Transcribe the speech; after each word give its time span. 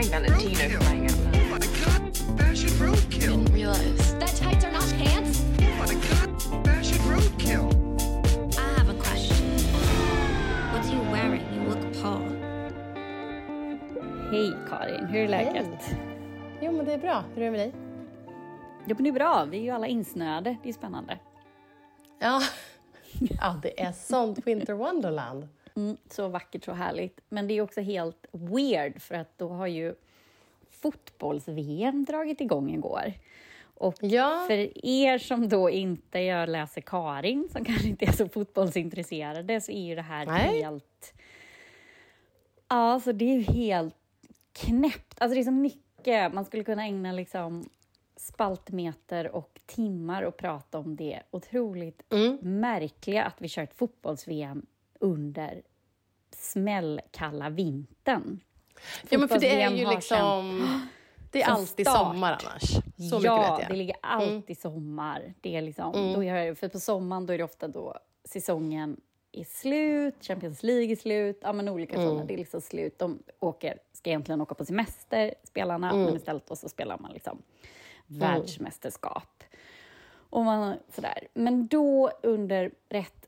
wearing 0.00 0.28
Valentino 0.28 0.80
flying 0.80 1.04
out 1.04 1.18
loud. 1.18 1.36
Oh 1.36 1.48
my 1.50 1.58
god, 1.58 2.16
fashion 2.38 2.70
roadkill. 2.78 3.44
Didn't 3.44 3.52
realize. 3.52 4.14
That 4.18 4.34
tights 4.36 4.64
are 4.64 4.72
not 4.72 4.88
pants? 4.98 5.44
Oh 5.60 5.76
my 5.78 5.94
god, 5.94 6.66
fashion 6.66 6.98
roadkill. 7.10 7.66
I 8.58 8.78
have 8.78 8.88
a 8.88 8.94
question. 8.94 9.46
What 10.72 10.86
are 10.86 10.94
you 10.94 11.02
wearing? 11.12 11.44
You 11.54 11.68
look 11.68 12.02
Paul. 12.02 12.22
Hej 14.30 14.56
Karin, 14.68 15.06
hur 15.06 15.20
är 15.20 15.28
läget? 15.28 15.96
Jo, 16.60 16.72
men 16.72 16.86
det 16.86 16.92
är 16.92 16.98
bra. 16.98 17.24
Hur 17.34 17.42
är 17.42 17.44
det 17.44 17.50
med 17.50 17.60
dig? 17.60 17.72
Jo 18.86 18.96
men 18.96 19.04
det 19.04 19.10
är 19.10 19.12
bra, 19.12 19.44
vi 19.44 19.58
är 19.58 19.62
ju 19.62 19.70
alla 19.70 19.86
insnöade, 19.86 20.56
det 20.62 20.68
är 20.68 20.72
spännande. 20.72 21.18
Ja, 22.18 22.42
ja 23.40 23.60
det 23.62 23.82
är 23.82 23.92
sånt 23.92 24.46
Winter 24.46 24.74
Wonderland. 24.74 25.48
Mm, 25.76 25.96
så 26.10 26.28
vackert, 26.28 26.64
så 26.64 26.72
härligt. 26.72 27.20
Men 27.28 27.46
det 27.48 27.54
är 27.54 27.62
också 27.62 27.80
helt 27.80 28.26
weird 28.32 29.02
för 29.02 29.14
att 29.14 29.38
då 29.38 29.48
har 29.48 29.66
ju 29.66 29.94
fotbolls-VM 30.70 32.04
dragit 32.04 32.40
igång 32.40 32.70
igår. 32.74 33.12
Och 33.74 33.94
Ja. 34.00 34.44
för 34.46 34.86
er 34.86 35.18
som 35.18 35.48
då 35.48 35.70
inte 35.70 36.18
jag 36.18 36.48
läser 36.48 36.80
Karin, 36.80 37.48
som 37.52 37.64
kanske 37.64 37.88
inte 37.88 38.04
är 38.04 38.12
så 38.12 38.28
fotbollsintresserade, 38.28 39.60
så 39.60 39.72
är 39.72 39.82
ju 39.86 39.94
det 39.94 40.02
här 40.02 40.26
Nej. 40.26 40.62
helt... 40.62 41.12
Ja, 42.68 43.00
så 43.04 43.12
det 43.12 43.24
är 43.24 43.34
ju 43.36 43.42
helt 43.42 43.94
knäppt. 44.52 45.14
Alltså 45.20 45.34
det 45.34 45.40
är 45.40 45.44
så 45.44 45.50
mycket, 45.50 46.34
man 46.34 46.44
skulle 46.44 46.64
kunna 46.64 46.82
ägna 46.84 47.12
liksom 47.12 47.68
spaltmeter 48.16 49.34
och 49.36 49.60
timmar 49.66 50.22
och 50.22 50.36
prata 50.36 50.78
om 50.78 50.96
det 50.96 51.22
otroligt 51.30 52.02
märkliga 52.40 53.24
att 53.24 53.34
vi 53.38 53.48
kör 53.48 53.62
ett 53.62 53.74
fotbolls-VM 53.74 54.66
under 55.00 55.62
smällkalla 56.36 57.50
vintern. 57.50 58.40
Ja, 59.08 59.18
men 59.18 59.28
för 59.28 59.40
det 59.40 59.62
är 59.62 59.70
ju 59.70 59.86
liksom... 59.86 60.66
Det 61.32 61.42
är 61.42 61.48
alltid 61.48 61.86
start. 61.86 61.98
sommar 61.98 62.38
annars. 62.44 62.70
Så 63.10 63.20
ja, 63.22 63.60
det 63.68 63.74
ligger 63.74 63.96
alltid 64.02 64.58
sommar. 64.58 65.34
Det 65.40 65.56
är 65.56 65.62
liksom, 65.62 66.12
då 66.14 66.24
gör, 66.24 66.54
för 66.54 66.68
på 66.68 66.80
sommaren 66.80 67.26
då 67.26 67.32
är 67.32 67.38
det 67.38 67.44
ofta 67.44 67.68
då 67.68 67.98
säsongen 68.24 69.00
är 69.32 69.44
slut, 69.44 70.14
Champions 70.20 70.62
League 70.62 70.92
är 70.92 70.96
slut, 70.96 71.38
ja 71.42 71.52
men 71.52 71.68
olika 71.68 71.96
sådana, 71.96 72.24
det 72.24 72.34
är 72.34 72.38
liksom 72.38 72.60
slut. 72.60 72.98
De 72.98 73.22
åker, 73.38 73.78
ska 73.92 74.10
egentligen 74.10 74.40
åka 74.40 74.54
på 74.54 74.64
semester, 74.64 75.34
spelarna, 75.44 75.94
men 75.94 76.16
istället 76.16 76.46
då 76.46 76.56
så 76.56 76.68
spelar 76.68 76.98
man 76.98 77.12
liksom 77.12 77.42
världsmästerskap. 78.06 79.44
Och 80.30 80.44
man, 80.44 80.76
sådär. 80.88 81.28
Men 81.34 81.66
då 81.66 82.10
under 82.22 82.70
rätt 82.88 83.26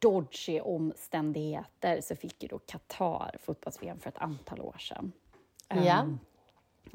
dodgy 0.00 0.60
omständigheter 0.60 2.00
så 2.00 2.16
fick 2.16 2.42
ju 2.42 2.48
då 2.48 2.58
Qatar 2.58 3.36
fotbolls-VM 3.40 3.98
för 3.98 4.08
ett 4.08 4.18
antal 4.18 4.60
år 4.60 4.76
sedan. 4.78 5.12
Ja. 5.68 5.76
Ehm, 5.76 6.18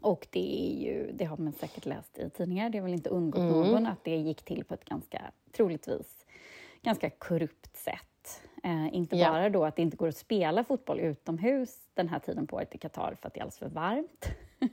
och 0.01 0.27
det 0.31 0.69
är 0.71 0.79
ju, 0.83 1.11
det 1.11 1.25
har 1.25 1.37
man 1.37 1.53
säkert 1.53 1.85
läst 1.85 2.17
i 2.17 2.29
tidningar, 2.29 2.69
det 2.69 2.77
har 2.77 2.83
väl 2.83 2.93
inte 2.93 3.09
undgått 3.09 3.41
någon 3.41 3.85
att 3.87 4.03
det 4.03 4.15
gick 4.15 4.45
till 4.45 4.63
på 4.63 4.73
ett 4.73 4.85
ganska, 4.85 5.21
troligtvis, 5.51 6.25
ganska 6.81 7.09
korrupt 7.09 7.77
sätt. 7.77 8.41
Eh, 8.63 8.95
inte 8.95 9.15
Ja. 9.17 9.29
bara 9.29 9.49
då 9.49 9.65
att 9.65 9.75
det 9.75 9.81
inte 9.81 9.97
går 9.97 10.07
att 10.07 10.17
spela 10.17 10.63
fotboll 10.63 10.99
utomhus 10.99 11.77
den 11.93 12.09
här 12.09 12.19
tiden 12.19 12.47
på 12.47 12.55
året 12.55 12.75
i 12.75 12.77
Qatar 12.77 13.15
för 13.21 13.27
att 13.27 13.33
det 13.33 13.39
är 13.39 13.41
alldeles 13.41 13.57
för 13.59 13.69
varmt. 13.69 14.25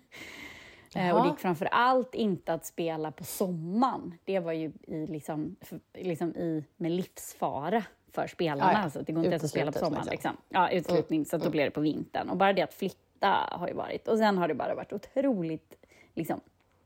Eh, 0.96 1.16
och 1.16 1.22
det 1.22 1.28
gick 1.30 1.38
framför 1.38 1.64
allt 1.66 2.14
inte 2.14 2.52
att 2.54 2.66
spela 2.66 3.12
på 3.12 3.24
sommaren. 3.24 4.14
Det 4.24 4.38
var 4.38 4.52
ju 4.52 4.72
i, 4.82 5.06
liksom, 5.06 5.56
för, 5.60 5.80
liksom 5.94 6.36
i, 6.36 6.64
med 6.76 6.92
livsfara 6.92 7.84
för 8.12 8.26
spelarna. 8.26 8.72
Ja, 8.72 8.80
ja. 8.82 8.90
Så 8.90 9.02
det 9.02 9.12
går 9.12 9.24
inte 9.24 9.30
ens 9.30 9.44
att 9.44 9.50
spela 9.50 9.72
på 9.72 9.78
sommaren. 9.78 10.06
liksom. 10.10 10.30
Liksom. 10.30 10.36
Ja, 10.48 10.70
utslutning. 10.70 11.24
Så 11.24 11.36
att 11.36 11.42
då 11.42 11.50
blev 11.50 11.64
det 11.64 11.70
på 11.70 11.80
vintern. 11.80 12.28
Och 12.28 12.36
bara 12.36 12.52
det 12.52 12.62
att 12.62 12.74
flytta 12.74 13.48
har 13.50 13.68
ju 13.68 13.74
varit. 13.74 14.08
Och 14.08 14.18
sen 14.18 14.38
har 14.38 14.48
det 14.48 14.54
bara 14.54 14.74
varit 14.74 14.92
otroligt, 14.92 15.74
liksom, 16.14 16.40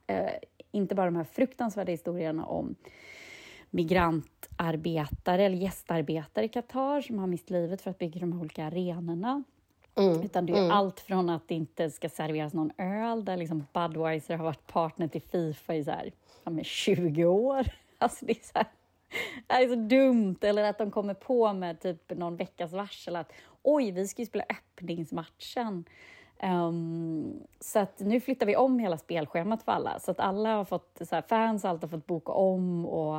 eh, 0.06 0.26
inte 0.72 0.94
bara 0.94 1.06
de 1.06 1.16
här 1.16 1.25
fruktansvärda 1.25 1.92
historierna 1.92 2.47
om 2.47 2.75
migrantarbetare 3.70 5.44
eller 5.44 5.56
gästarbetare 5.56 6.44
i 6.44 6.48
Qatar 6.48 7.00
som 7.00 7.19
har 7.19 7.26
mist 7.26 7.50
livet 7.50 7.82
för 7.82 7.91
att 7.91 7.98
bygga 7.98 8.20
de 8.20 8.41
olika 8.41 8.64
arenorna. 8.64 9.43
Utan 10.25 10.47
det 10.47 10.53
är 10.53 10.70
allt 10.70 11.00
från 11.00 11.31
att 11.31 11.48
det 11.48 11.54
inte 11.54 11.91
ska 11.91 12.08
serveras 12.08 12.54
någon 12.54 12.70
öl, 12.78 13.25
där 13.25 13.37
liksom 13.37 13.66
Budweiser 13.72 14.37
har 14.37 14.44
varit 14.44 14.66
partner 14.66 15.08
till 15.08 15.22
Fifa 15.22 15.75
i 15.75 15.84
så 15.84 15.91
här, 15.91 16.12
ja, 16.44 16.50
men 16.50 16.64
20 16.64 17.25
år. 17.25 17.66
Alltså 17.98 18.25
det 18.25 18.32
är 18.32 18.43
så 18.44 18.50
här, 18.54 18.66
det 19.47 19.55
är 19.55 19.69
så 19.69 19.75
dumt. 19.75 20.37
Eller 20.41 20.65
att 20.65 20.78
de 20.78 20.91
kommer 20.91 21.15
på 21.15 21.53
med 21.53 21.81
typ 21.81 22.11
någon 22.11 22.37
veckas 22.37 22.72
varsel 22.72 23.17
att 23.17 23.33
oj, 23.62 23.91
vi 23.91 24.09
ska 24.09 24.22
ju 24.22 24.27
spela 24.27 24.44
öppningsmatchen. 24.50 25.84
Ehm, 26.39 27.34
så 27.61 27.78
att 27.78 28.00
nu 28.00 28.21
flyttar 28.21 28.47
vi 28.47 28.56
om 28.56 28.78
hela 28.78 28.99
spelschemat 28.99 29.62
för 29.62 29.72
alla. 29.72 29.99
Så 29.99 30.11
att 30.11 30.21
alla 30.21 30.55
har 30.55 30.65
fått, 30.65 30.99
så 31.09 31.15
här, 31.15 31.22
fans 31.22 31.62
har 31.62 31.71
alltid 31.71 31.91
fått 31.91 32.06
boka 32.06 32.33
om 32.33 32.87
och 32.87 33.15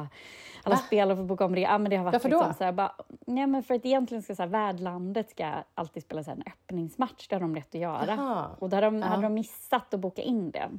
alla 0.64 0.76
Va? 0.76 0.78
spelare 0.78 1.16
har 1.16 1.22
fått 1.24 1.28
boka 1.28 1.46
om 1.46 1.56
det. 1.56 1.62
Ja, 1.62 1.78
men 1.78 1.90
det 1.90 1.96
har 1.96 2.04
varit 2.04 2.14
Varför 2.14 2.30
då? 2.30 2.38
liksom 2.38 2.54
så 2.54 2.64
här, 2.64 2.72
bara, 2.72 2.96
nej, 3.26 3.48
men 3.48 3.64
för 3.64 3.76
att 3.76 3.86
egentligen 3.86 4.22
ska 4.24 4.36
så 4.36 4.42
här, 4.42 4.50
värdlandet 4.50 5.30
ska 5.30 5.54
alltid 5.76 6.04
spela 6.04 6.24
så 6.24 6.30
här, 6.32 6.38
en 6.38 6.44
öppningsmatch. 6.48 7.28
Det 7.28 7.36
har 7.36 7.40
de 7.42 7.56
rätt 7.56 7.76
att 7.76 7.82
göra. 7.82 8.06
Jaha. 8.08 8.46
Och 8.60 8.70
där 8.70 8.82
de, 8.82 9.00
Ja. 9.00 9.06
hade 9.06 9.22
de 9.22 9.34
missat 9.34 9.94
att 9.94 10.00
boka 10.00 10.22
in 10.22 10.52
det. 10.52 10.70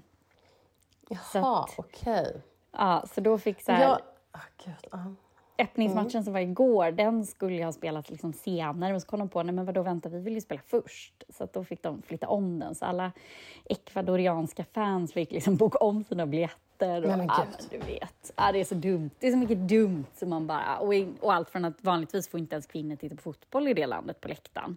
Jaha, 1.34 1.66
okej. 1.78 2.42
Ja, 2.72 3.04
så 3.14 3.20
då 3.20 3.38
fick 3.38 3.62
så 3.62 3.72
här, 3.72 3.82
Ja, 3.84 3.98
ah, 4.38 4.64
gud. 4.64 4.74
ja. 4.92 5.14
öppningsmatchen 5.58 6.24
som 6.24 6.32
var 6.32 6.40
igår, 6.40 6.90
den 6.90 7.26
skulle 7.26 7.56
jag 7.56 7.64
ha 7.64 7.72
spelat 7.72 8.10
liksom 8.10 8.32
senare. 8.32 8.92
Men 8.92 9.00
så 9.00 9.06
kom 9.06 9.18
de 9.18 9.28
på, 9.28 9.42
nej 9.42 9.54
men 9.54 9.64
vadå, 9.64 9.82
vänta, 9.82 10.08
vi 10.08 10.18
vill 10.20 10.34
ju 10.34 10.40
spela 10.40 10.60
först. 10.66 11.24
Så 11.28 11.48
då 11.52 11.64
fick 11.64 11.82
de 11.82 12.02
flytta 12.02 12.28
om 12.28 12.58
den. 12.58 12.74
Så 12.74 12.84
alla 12.84 13.12
ecuadorianska 13.64 14.64
fans 14.72 15.12
fick 15.12 15.30
liksom 15.32 15.56
boka 15.56 15.78
om 15.78 16.04
sina 16.04 16.26
biljetter. 16.26 17.02
Och, 17.02 17.08
Nej, 17.08 17.16
men 17.16 17.26
men 17.26 17.46
du 17.70 17.78
vet, 17.78 18.32
ja, 18.36 18.52
det 18.52 18.58
är 18.60 18.64
så 18.64 18.74
dumt. 18.74 19.10
Det 19.18 19.26
är 19.26 19.30
så 19.32 19.36
mycket 19.38 19.58
dumt 19.68 20.04
som 20.14 20.28
man 20.30 20.46
bara... 20.46 20.78
Och, 20.78 20.92
och 21.20 21.34
allt 21.34 21.50
från 21.50 21.64
att 21.64 21.84
vanligtvis 21.84 22.28
får 22.28 22.40
inte 22.40 22.54
ens 22.54 22.66
kvinnor 22.66 22.96
titta 22.96 23.16
på 23.16 23.22
fotboll 23.22 23.68
i 23.68 23.74
det 23.74 23.86
landet 23.86 24.20
på 24.20 24.28
läktaren. 24.28 24.76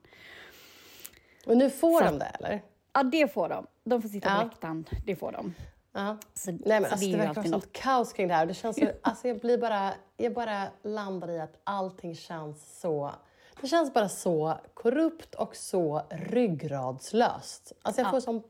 Och 1.46 1.58
nu 1.58 1.70
får 1.70 2.00
Så- 2.00 2.06
de 2.06 2.20
det, 2.20 2.26
eller? 2.26 2.62
Ja, 2.94 3.04
det 3.04 3.34
får 3.34 3.50
de. 3.50 3.68
De 3.84 4.02
får 4.02 4.10
sitta 4.10 4.30
Ja. 4.30 4.36
på 4.38 4.44
läktaren. 4.48 4.86
Det 5.06 5.16
får 5.16 5.32
de. 5.32 5.54
Ja. 5.94 6.18
Så, 6.34 6.52
Nej, 6.52 6.60
men 6.66 6.84
så 6.84 6.92
alltså, 6.92 7.06
är 7.06 7.12
det 7.12 7.12
ju 7.12 7.18
verkar 7.18 7.34
vara 7.34 7.48
sånt 7.48 7.74
kaos 7.74 8.14
kring 8.14 8.28
det 8.28 8.34
här. 8.34 8.46
Det 8.46 8.54
känns 8.54 8.76
så, 8.76 8.92
alltså, 9.02 9.28
jag, 9.28 9.40
blir 9.40 9.58
bara, 9.58 9.94
jag 10.18 10.34
bara 10.34 10.68
landar 10.84 11.30
i 11.30 11.40
att 11.40 11.60
allting 11.64 12.16
känns 12.16 12.80
så... 12.80 13.12
Det 13.62 13.68
känns 13.68 13.94
bara 13.94 14.10
så 14.10 14.58
korrupt 14.74 15.36
och 15.36 15.56
så 15.56 16.02
ryggradslöst. 16.10 17.74
Alltså 17.82 18.02
jag, 18.02 18.12
får 18.12 18.20
som, 18.20 18.44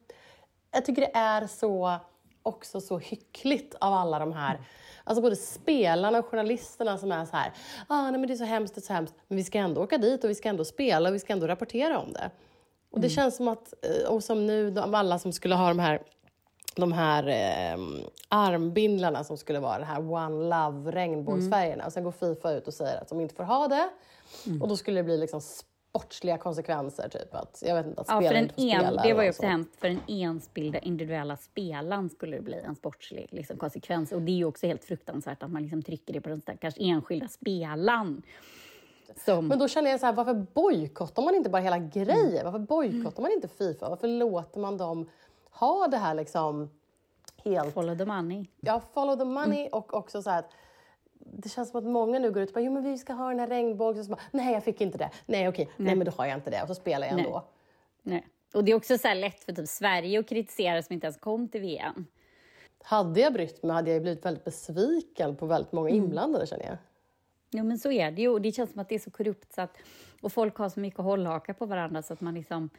jag 0.71 0.85
tycker 0.85 1.01
det 1.01 1.11
är 1.13 1.47
så 1.47 1.99
också 2.43 2.81
så 2.81 2.97
hyckligt 2.97 3.75
av 3.79 3.93
alla 3.93 4.19
de 4.19 4.33
här, 4.33 4.59
alltså 5.03 5.21
både 5.21 5.35
spelarna 5.35 6.19
och 6.19 6.25
journalisterna 6.25 6.97
som 6.97 7.11
är 7.11 7.25
så 7.25 7.35
här, 7.35 7.51
ah, 7.87 8.01
nej 8.03 8.11
men 8.11 8.27
det 8.27 8.33
är 8.33 8.37
så 8.37 8.43
hemskt, 8.43 8.75
det 8.75 8.79
är 8.79 8.83
så 8.83 8.93
hemskt, 8.93 9.15
men 9.27 9.37
vi 9.37 9.43
ska 9.43 9.59
ändå 9.59 9.83
åka 9.83 9.97
dit 9.97 10.23
och 10.23 10.29
vi 10.29 10.35
ska 10.35 10.49
ändå 10.49 10.65
spela 10.65 11.09
och 11.09 11.15
vi 11.15 11.19
ska 11.19 11.33
ändå 11.33 11.47
rapportera 11.47 11.99
om 11.99 12.13
det. 12.13 12.31
Och 12.91 12.99
det 12.99 13.09
känns 13.09 13.35
som 13.35 13.47
att, 13.47 13.73
eh, 13.81 14.09
och 14.09 14.23
som 14.23 14.47
nu, 14.47 14.71
de, 14.71 14.95
alla 14.95 15.19
som 15.19 15.33
skulle 15.33 15.55
ha 15.55 15.67
de 15.67 15.79
här 15.79 16.01
de 16.75 16.91
här 16.91 17.27
eh, 17.27 17.79
armbindlarna 18.29 19.23
som 19.23 19.37
skulle 19.37 19.59
vara 19.59 19.79
det 19.79 19.85
här 19.85 20.11
One 20.11 20.43
Love 20.43 20.91
regnbågsfärgerna. 20.91 21.85
Och 21.85 21.93
sen 21.93 22.03
går 22.03 22.11
Fifa 22.11 22.51
ut 22.51 22.67
och 22.67 22.73
säger 22.73 23.01
att 23.01 23.09
de 23.09 23.21
inte 23.21 23.35
får 23.35 23.43
ha 23.43 23.67
det. 23.67 23.89
Och 24.61 24.67
då 24.67 24.77
skulle 24.77 24.99
det 24.99 25.03
bli 25.03 25.17
liksom 25.17 25.41
sportsliga 25.41 26.37
konsekvenser. 26.37 27.09
Typ 27.09 27.35
att, 27.35 27.63
jag 27.65 27.75
vet 27.75 27.85
inte, 27.85 28.01
att 28.01 28.07
Ja, 28.09 28.21
för 28.21 28.33
en 28.33 28.49
en, 28.57 28.97
det 29.03 29.13
var 29.13 29.23
ju 29.23 29.33
hemskt. 29.41 29.79
För 29.79 29.87
den 29.87 29.99
enskilda 30.07 30.79
individuella 30.79 31.37
spelaren 31.37 32.09
skulle 32.09 32.35
det 32.35 32.43
bli 32.43 32.55
en 32.55 32.75
sportslig 32.75 33.27
liksom, 33.31 33.57
konsekvens. 33.57 34.11
Och 34.11 34.21
det 34.21 34.31
är 34.31 34.35
ju 34.35 34.45
också 34.45 34.67
helt 34.67 34.85
fruktansvärt 34.85 35.43
att 35.43 35.51
man 35.51 35.61
liksom 35.61 35.83
trycker 35.83 36.13
det 36.13 36.21
på 36.21 36.29
den 36.29 36.41
stackars 36.41 36.73
enskilda 36.77 37.27
spelaren. 37.27 38.21
Som, 39.25 39.47
Men 39.47 39.59
då 39.59 39.67
känner 39.67 39.91
jag 39.91 39.99
så 39.99 40.05
här, 40.05 40.13
varför 40.13 40.33
bojkottar 40.33 41.23
man 41.23 41.35
inte 41.35 41.49
bara 41.49 41.61
hela 41.61 41.77
grejen? 41.77 42.29
Mm. 42.29 42.43
Varför 42.43 42.59
bojkottar 42.59 43.21
man 43.21 43.31
inte 43.31 43.47
Fifa? 43.47 43.89
Varför 43.89 44.07
låter 44.07 44.59
man 44.59 44.77
dem 44.77 45.09
ha 45.51 45.87
det 45.87 45.97
här 45.97 46.13
liksom 46.13 46.69
helt 47.43 47.73
follow 47.73 47.97
the 47.97 48.05
money. 48.05 48.45
Ja, 48.59 48.81
follow 48.93 49.15
the 49.17 49.25
money 49.25 49.59
Mm. 49.59 49.73
och 49.73 49.93
också 49.93 50.21
så 50.21 50.29
här 50.29 50.39
att 50.39 50.51
det 51.15 51.49
känns 51.49 51.69
som 51.71 51.77
att 51.79 51.83
många 51.85 52.19
nu 52.19 52.31
går 52.31 52.41
ut 52.43 52.49
och 52.49 52.53
bara, 52.53 52.61
jo 52.61 52.71
men 52.71 52.83
vi 52.83 52.97
ska 52.97 53.13
ha 53.13 53.29
den 53.29 53.39
här 53.39 53.47
regnbågen. 53.47 53.99
Och 53.99 54.05
så 54.05 54.11
bara, 54.11 54.21
nej, 54.31 54.53
jag 54.53 54.63
fick 54.63 54.81
inte 54.81 54.97
det. 54.97 55.09
Nej, 55.25 55.47
okej. 55.47 55.69
Nej. 55.77 55.95
men 55.95 56.05
då 56.05 56.11
har 56.11 56.25
jag 56.25 56.37
inte 56.37 56.49
det. 56.49 56.61
Och 56.61 56.67
så 56.67 56.75
spelar 56.75 57.07
jag 57.07 57.15
Nej. 57.15 57.25
ändå. 57.25 57.43
Nej. 58.01 58.27
Och 58.53 58.63
det 58.63 58.71
är 58.71 58.75
också 58.75 58.97
så 58.97 59.13
lätt 59.13 59.43
för 59.43 59.53
typ 59.53 59.67
Sverige 59.67 60.19
att 60.19 60.27
kritisera 60.29 60.83
som 60.83 60.93
inte 60.93 61.07
ens 61.07 61.17
kom 61.17 61.47
till 61.47 61.61
VM. 61.61 62.05
Hade 62.83 63.19
jag 63.19 63.33
brytt 63.33 63.63
mig 63.63 63.73
hade 63.75 63.91
jag 63.91 64.01
blivit 64.01 64.25
väldigt 64.25 64.43
besviken 64.43 65.35
på 65.35 65.45
väldigt 65.45 65.71
många 65.71 65.89
Mm. 65.89 66.03
inblandade 66.03 66.47
känner 66.47 66.65
jag. 66.65 66.77
Jo, 67.51 67.63
men 67.63 67.79
så 67.79 67.91
är 67.91 68.11
det 68.11 68.21
ju. 68.21 68.29
Och 68.29 68.41
det 68.41 68.51
känns 68.51 68.71
som 68.71 68.79
att 68.79 68.89
det 68.89 68.95
är 68.95 68.99
så 68.99 69.11
korrupt 69.11 69.53
så 69.53 69.61
att, 69.61 69.77
och 70.21 70.33
folk 70.33 70.55
har 70.57 70.69
så 70.69 70.79
mycket 70.79 70.99
hållhakar 70.99 71.53
på 71.53 71.65
varandra 71.65 72.01
så 72.01 72.13
att 72.13 72.21
man 72.21 72.33
liksom 72.33 72.69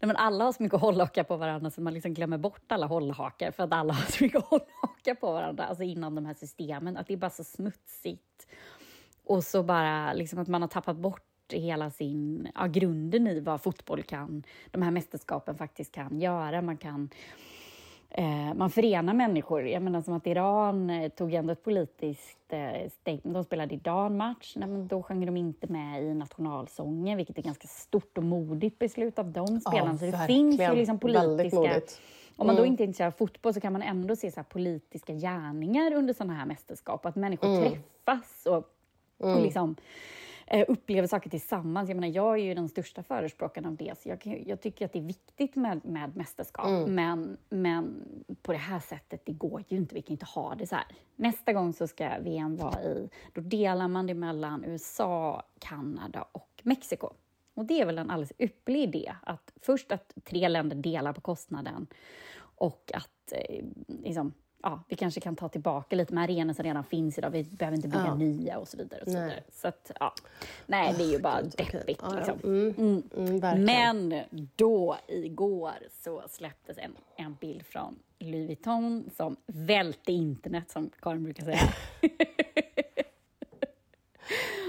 Nej, 0.00 0.06
men 0.06 0.16
alla 0.16 0.44
har 0.44 0.52
så 0.52 0.62
mycket 0.62 0.80
hållhakar 0.80 1.24
på 1.24 1.36
varandra 1.36 1.70
så 1.70 1.80
man 1.80 1.94
liksom 1.94 2.14
glömmer 2.14 2.38
bort 2.38 2.72
alla 2.72 2.86
hållhakar 2.86 3.50
för 3.50 3.62
att 3.62 3.72
alla 3.72 3.92
har 3.92 4.12
så 4.12 4.24
mycket 4.24 4.44
hållhakar 4.44 5.14
på 5.14 5.32
varandra, 5.32 5.64
alltså 5.64 5.84
inom 5.84 6.14
de 6.14 6.26
här 6.26 6.34
systemen. 6.34 6.96
Att 6.96 7.06
det 7.06 7.12
är 7.12 7.16
bara 7.16 7.30
så 7.30 7.44
smutsigt. 7.44 8.46
Och 9.24 9.44
så 9.44 9.62
bara 9.62 10.12
liksom 10.12 10.38
att 10.38 10.48
man 10.48 10.62
har 10.62 10.68
tappat 10.68 10.96
bort 10.96 11.22
hela 11.52 11.90
sin, 11.90 12.48
ja, 12.54 12.66
grunden 12.66 13.26
i 13.26 13.40
vad 13.40 13.62
fotboll 13.62 14.02
kan, 14.02 14.42
de 14.70 14.82
här 14.82 14.90
mästerskapen 14.90 15.58
faktiskt 15.58 15.92
kan 15.92 16.20
göra. 16.20 16.62
Man 16.62 16.76
kan 16.76 17.10
man 18.54 18.70
förenar 18.70 19.14
människor. 19.14 19.66
Jag 19.66 19.82
menar 19.82 20.02
som 20.02 20.14
att 20.14 20.26
Iran 20.26 20.90
eh, 20.90 21.08
tog 21.08 21.34
ändå 21.34 21.52
ett 21.52 21.64
politiskt 21.64 22.52
eh, 22.52 22.90
statement. 22.90 23.34
De 23.34 23.44
spelade 23.44 23.74
Iran-match, 23.74 24.52
Nej, 24.56 24.68
men 24.68 24.88
då 24.88 25.02
sjöng 25.02 25.26
de 25.26 25.36
inte 25.36 25.66
med 25.66 26.02
i 26.02 26.14
nationalsången, 26.14 27.16
vilket 27.16 27.38
är 27.38 27.42
ganska 27.42 27.68
stort 27.68 28.18
och 28.18 28.24
modigt 28.24 28.78
beslut 28.78 29.18
av 29.18 29.32
de 29.32 29.60
spelarna. 29.60 29.98
så 29.98 30.04
det 30.04 30.26
finns 30.26 30.60
ju 30.60 30.74
liksom 30.74 30.98
politiska... 30.98 31.80
Om 32.38 32.46
man 32.46 32.56
då 32.56 32.66
inte 32.66 32.82
är 32.82 32.84
intresserad 32.84 33.08
av 33.08 33.16
fotboll 33.16 33.54
så 33.54 33.60
kan 33.60 33.72
man 33.72 33.82
ändå 33.82 34.16
se 34.16 34.30
så 34.30 34.42
politiska 34.42 35.12
gärningar 35.12 35.92
under 35.92 36.14
sådana 36.14 36.34
här 36.34 36.46
mästerskap. 36.46 37.06
Att 37.06 37.16
människor 37.16 37.60
träffas 37.60 38.46
och, 38.46 38.70
och 39.18 39.42
liksom, 39.42 39.70
eh, 39.70 39.76
upplever 40.68 41.08
saker 41.08 41.30
tillsammans. 41.30 41.88
Jag 41.88 41.96
menar, 41.96 42.14
jag 42.14 42.32
är 42.38 42.44
ju 42.44 42.54
den 42.54 42.68
största 42.68 43.02
förespråkaren 43.02 43.66
av 43.66 43.76
det, 43.76 43.98
så 43.98 44.08
jag, 44.08 44.42
jag 44.46 44.60
tycker 44.60 44.84
att 44.84 44.92
det 44.92 44.98
är 44.98 45.02
viktigt 45.02 45.56
med, 45.56 45.84
med 45.84 46.16
mästerskap. 46.16 46.88
Men, 46.88 47.36
men 47.48 48.04
på 48.42 48.52
det 48.52 48.58
här 48.58 48.80
sättet, 48.80 49.26
det 49.26 49.32
går 49.32 49.64
ju 49.68 49.76
inte. 49.76 49.94
Vi 49.94 50.02
kan 50.02 50.12
inte 50.12 50.26
ha 50.26 50.54
det 50.54 50.66
så 50.66 50.74
här. 50.74 50.84
Nästa 51.16 51.52
gång 51.52 51.72
så 51.72 51.86
ska 51.86 52.18
VM 52.20 52.56
vara 52.56 52.82
i, 52.82 53.08
då 53.32 53.40
delar 53.40 53.88
man 53.88 54.06
det 54.06 54.14
mellan 54.14 54.64
USA, 54.64 55.42
Kanada 55.58 56.24
och 56.32 56.60
Mexiko. 56.62 57.10
Och 57.54 57.64
det 57.64 57.80
är 57.80 57.86
väl 57.86 57.98
en 57.98 58.10
alldeles 58.10 58.32
ypperlig 58.38 58.82
idé, 58.82 59.12
att 59.22 59.52
först 59.62 59.92
att 59.92 60.12
tre 60.24 60.48
länder 60.48 60.76
delar 60.76 61.12
på 61.12 61.20
kostnaden 61.20 61.86
och 62.38 62.90
att 62.94 63.32
eh, 63.32 63.64
liksom, 64.02 64.32
ja, 64.66 64.80
vi 64.88 64.96
kanske 64.96 65.20
kan 65.20 65.36
ta 65.36 65.48
tillbaka 65.48 65.96
lite 65.96 66.14
med 66.14 66.24
arenor 66.24 66.52
som 66.54 66.64
redan 66.64 66.84
finns 66.84 67.18
idag. 67.18 67.30
Vi 67.30 67.44
behöver 67.44 67.76
inte 67.76 67.88
bygga 67.88 68.04
Ja. 68.06 68.14
nya 68.14 68.58
och 68.58 68.68
så 68.68 68.76
vidare. 68.76 69.00
Och 69.00 69.06
så 69.12 69.18
vidare. 69.18 69.42
Så 69.52 69.68
att, 69.68 69.90
ja. 70.00 70.12
Nej, 70.66 70.94
det 70.98 71.04
är 71.04 71.10
ju 71.12 71.18
bara 71.18 71.42
Gud, 71.42 71.54
okej. 71.58 71.68
deppigt. 71.72 72.00
Ja. 72.02 72.14
Liksom. 72.14 72.38
Mm, 72.44 73.02
mm, 73.16 73.40
verkligen. 73.40 74.08
Men 74.08 74.22
då, 74.56 74.96
igår, 75.08 75.72
så 76.04 76.22
släpptes 76.28 76.78
en, 76.78 76.96
en 77.16 77.34
bild 77.40 77.66
från 77.66 77.98
Louis 78.18 78.46
Vuitton 78.48 79.10
som 79.16 79.36
välte 79.46 80.12
internet, 80.12 80.70
som 80.70 80.90
Karin 81.00 81.24
brukar 81.24 81.44
säga. 81.44 81.58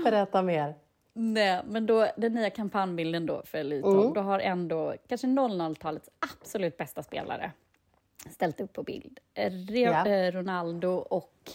Berätta 0.03 0.41
mer. 0.41 0.75
Nej, 1.13 1.61
men 1.65 1.85
då, 1.85 2.07
den 2.17 2.33
nya 2.33 2.49
kampanjbilden 2.49 3.25
då 3.25 3.41
för 3.45 3.63
Louis 3.63 3.83
Vuitton, 3.83 4.01
Mm. 4.01 4.13
då 4.13 4.21
har 4.21 4.39
ändå 4.39 4.93
kanske 5.07 5.27
00-talets 5.27 6.09
absolut 6.31 6.77
bästa 6.77 7.03
spelare 7.03 7.51
ställt 8.29 8.61
upp 8.61 8.73
på 8.73 8.83
bild. 8.83 9.19
Re- 9.35 10.27
eh, 10.27 10.31
Ronaldo 10.31 10.89
och 10.89 11.51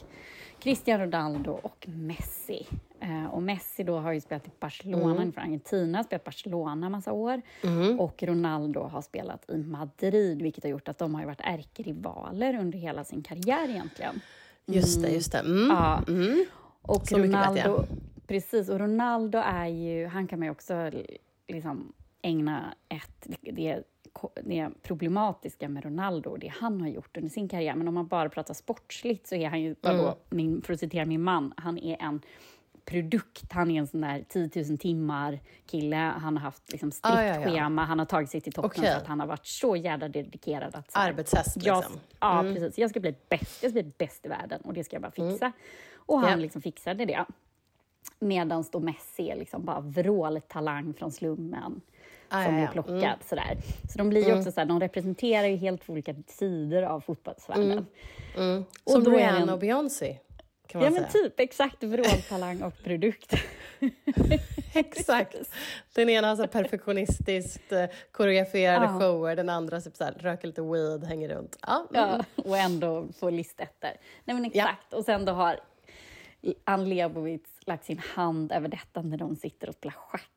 Cristiano 0.59 1.05
Ronaldo 1.05 1.51
och 1.63 1.87
Messi. 1.89 2.67
Eh, 3.01 3.27
och 3.27 3.43
Messi 3.43 3.83
då 3.85 3.99
har 3.99 4.13
ju 4.13 4.21
spelat 4.21 4.47
i 4.47 4.51
Barcelona, 4.61 5.15
Mm. 5.23 5.33
från 5.33 5.45
Argentina, 5.45 6.05
spelat 6.05 6.25
Barcelona 6.25 6.89
massa 6.91 7.13
år. 7.13 7.43
Och 7.99 8.23
Ronaldo 8.23 8.81
har 8.81 9.03
spelat 9.03 9.51
i 9.51 9.57
Madrid, 9.57 10.43
vilket 10.43 10.65
har 10.65 10.71
gjort 10.71 10.89
att 10.89 10.99
de 10.99 11.15
har 11.15 11.25
varit 11.25 11.41
ärkerivaler 11.45 12.59
under 12.59 12.79
hela 12.79 13.05
sin 13.05 13.23
karriär 13.23 13.69
egentligen. 13.69 14.21
Just 14.67 15.03
det, 15.03 15.09
just 15.11 15.33
det. 15.33 15.39
Mm. 15.39 15.69
Ja. 15.69 16.03
Och 16.83 17.07
Så. 17.09 17.19
Ronaldo, 17.19 17.85
precis, 18.27 18.69
och 18.69 18.79
Ronaldo 18.79 19.39
är 19.45 19.67
ju, 19.67 20.07
han 20.07 20.27
kan 20.27 20.39
man 20.39 20.47
ju 20.47 20.53
också 20.53 20.91
liksom 21.49 21.93
ägna 22.23 22.75
ett, 22.89 23.27
det, 23.41 23.83
det 24.45 24.69
problematiska 24.83 25.69
med 25.69 25.85
Ronaldo, 25.85 26.31
och 26.31 26.39
det 26.39 26.49
han 26.49 26.81
har 26.81 26.89
gjort 26.89 27.17
under 27.17 27.31
sin 27.31 27.49
karriär, 27.49 27.75
men 27.75 27.89
om 27.89 27.95
man 27.95 28.07
bara 28.07 28.29
pratar 28.29 28.55
sportsligt 28.55 29.27
så 29.27 29.35
är 29.35 29.49
han 29.49 29.61
ju, 29.61 29.67
Mm. 29.67 29.77
vadå, 29.99 30.17
min, 30.31 30.63
för 30.63 30.73
att 30.75 30.81
citera 30.81 31.05
min 31.07 31.23
man, 31.23 31.55
han 31.57 31.79
är 31.79 31.97
en 32.03 32.21
produkt, 32.85 33.53
han 33.53 33.71
är 33.71 33.79
en 33.79 33.87
sån 33.87 34.01
där 34.01 34.25
10 34.29 34.51
000 34.69 34.79
timmar 34.79 35.41
kille, 35.67 35.97
han 35.97 36.37
har 36.37 36.43
haft 36.45 36.73
liksom 36.73 36.91
strikt 36.93 37.17
Ah, 37.17 37.23
ja, 37.25 37.35
ja. 37.41 37.43
schema, 37.51 37.85
han 37.85 37.99
har 37.99 38.07
tagit 38.07 38.31
sig 38.31 38.41
till 38.41 38.53
toppen 38.53 38.71
Okej. 38.71 38.91
för 38.93 38.97
att 39.01 39.07
han 39.07 39.21
har 39.21 39.27
varit 39.27 39.47
så 39.47 39.77
jävla 39.77 40.09
dedikerad 40.09 40.75
att 40.75 40.91
så 40.93 40.99
här, 40.99 41.09
Arbetshäst 41.09 41.57
jag, 41.65 41.77
liksom. 41.77 42.01
Ja, 42.21 42.43
precis. 42.43 42.79
Jag 42.79 42.91
ska 42.91 43.01
bli 43.01 43.15
bäst. 43.29 43.63
Jag 43.63 43.73
ska 43.73 43.83
bli 43.83 43.93
bäst 43.99 44.27
i 44.27 44.29
världen 44.29 44.61
och 44.61 44.73
det 44.75 44.85
ska 44.85 44.95
jag 44.97 45.03
bara 45.03 45.11
fixa. 45.31 45.53
Och 45.95 46.21
han 46.21 46.31
Ja. 46.31 46.37
liksom 46.37 46.63
fixade 46.63 47.05
det. 47.05 47.25
Medan 48.19 48.65
då 48.73 48.81
Messi 48.81 49.31
är 49.31 49.37
liksom 49.37 49.65
bara 49.65 49.81
vråltalang 49.81 50.95
från 50.95 51.13
slummen 51.13 51.81
Ah, 52.33 52.45
som 52.45 52.59
ja, 52.59 52.63
ja. 52.65 52.71
plockad. 52.73 53.19
Sådär. 53.29 53.57
Så 53.93 53.99
de 53.99 54.09
blir 54.09 54.27
ju 54.29 54.39
också 54.39 54.53
så 54.53 54.61
här, 54.61 54.67
de 54.67 54.81
representerar 54.81 55.47
ju 55.47 55.57
helt 55.57 55.91
olika 55.91 56.15
sidor 56.27 56.83
av 56.83 57.01
fotbollsvärlden. 57.01 57.87
Mm. 58.37 58.65
Och 58.85 58.93
Som 58.93 59.05
Rihanna 59.05 59.39
en- 59.39 59.49
och 59.51 59.59
Beyoncé. 59.59 60.19
Kan 60.67 60.81
man 60.83 60.95
Ja 60.95 61.01
men 61.01 61.11
typ, 61.11 61.41
exakt. 61.41 61.83
Vråltalang 61.85 62.63
och 62.63 62.75
produkt. 62.85 63.35
Exakt. 64.75 65.37
Den 65.95 66.09
ena 66.09 66.29
har 66.29 66.37
så 66.37 66.47
perfektionistiskt 66.47 67.73
eh, 67.73 67.85
koreograferade 68.13 68.85
Ja. 68.85 68.99
shower, 69.01 69.37
den 69.37 69.49
andra 69.49 69.81
typ 69.81 69.97
så 69.97 70.05
här, 70.05 70.13
röker 70.13 70.47
lite 70.47 70.63
weed, 70.63 71.05
hänger 71.05 71.29
runt. 71.29 71.59
Ja, 71.67 71.87
mm. 71.95 72.21
Ja, 72.35 72.43
och 72.45 72.59
ändå 72.59 73.09
få 73.21 73.31
listetter. 73.31 73.97
Nej 74.25 74.35
men 74.37 74.45
exakt. 74.45 74.93
Och 74.93 75.05
sen 75.05 75.25
då 75.25 75.33
har 75.33 75.61
Ann 76.65 76.89
Leibovitz 76.89 77.51
lagt 77.67 77.85
sin 77.85 77.99
hand 77.99 78.53
över 78.53 78.69
detta 78.69 79.03
när 79.03 79.17
de 79.17 79.37
sitter 79.37 79.69
och 79.69 79.75
spelar 79.75 79.93
schack 79.95 80.31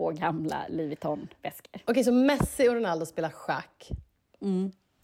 på 0.00 0.10
gamla 0.10 0.66
Louis 0.68 0.88
Vuitton-väskor. 0.88 1.80
Okej, 1.86 2.04
så 2.04 2.12
Messi 2.12 2.68
och 2.68 2.74
Ronaldo 2.74 3.06
spelar 3.06 3.30
schack 3.30 3.88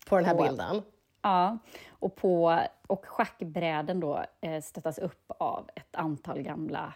på 0.09 0.17
den 0.17 0.25
här 0.25 0.35
På- 0.35 0.43
bilden. 0.43 0.83
Ja, 1.23 1.59
och, 1.89 2.17
på, 2.17 2.61
och 2.87 3.05
schackbräden 3.07 4.01
då 4.01 4.25
eh, 4.41 4.63
stöttas 4.63 4.99
upp 4.99 5.25
av 5.39 5.69
ett 5.75 5.97
antal 5.97 6.43
gamla 6.43 6.95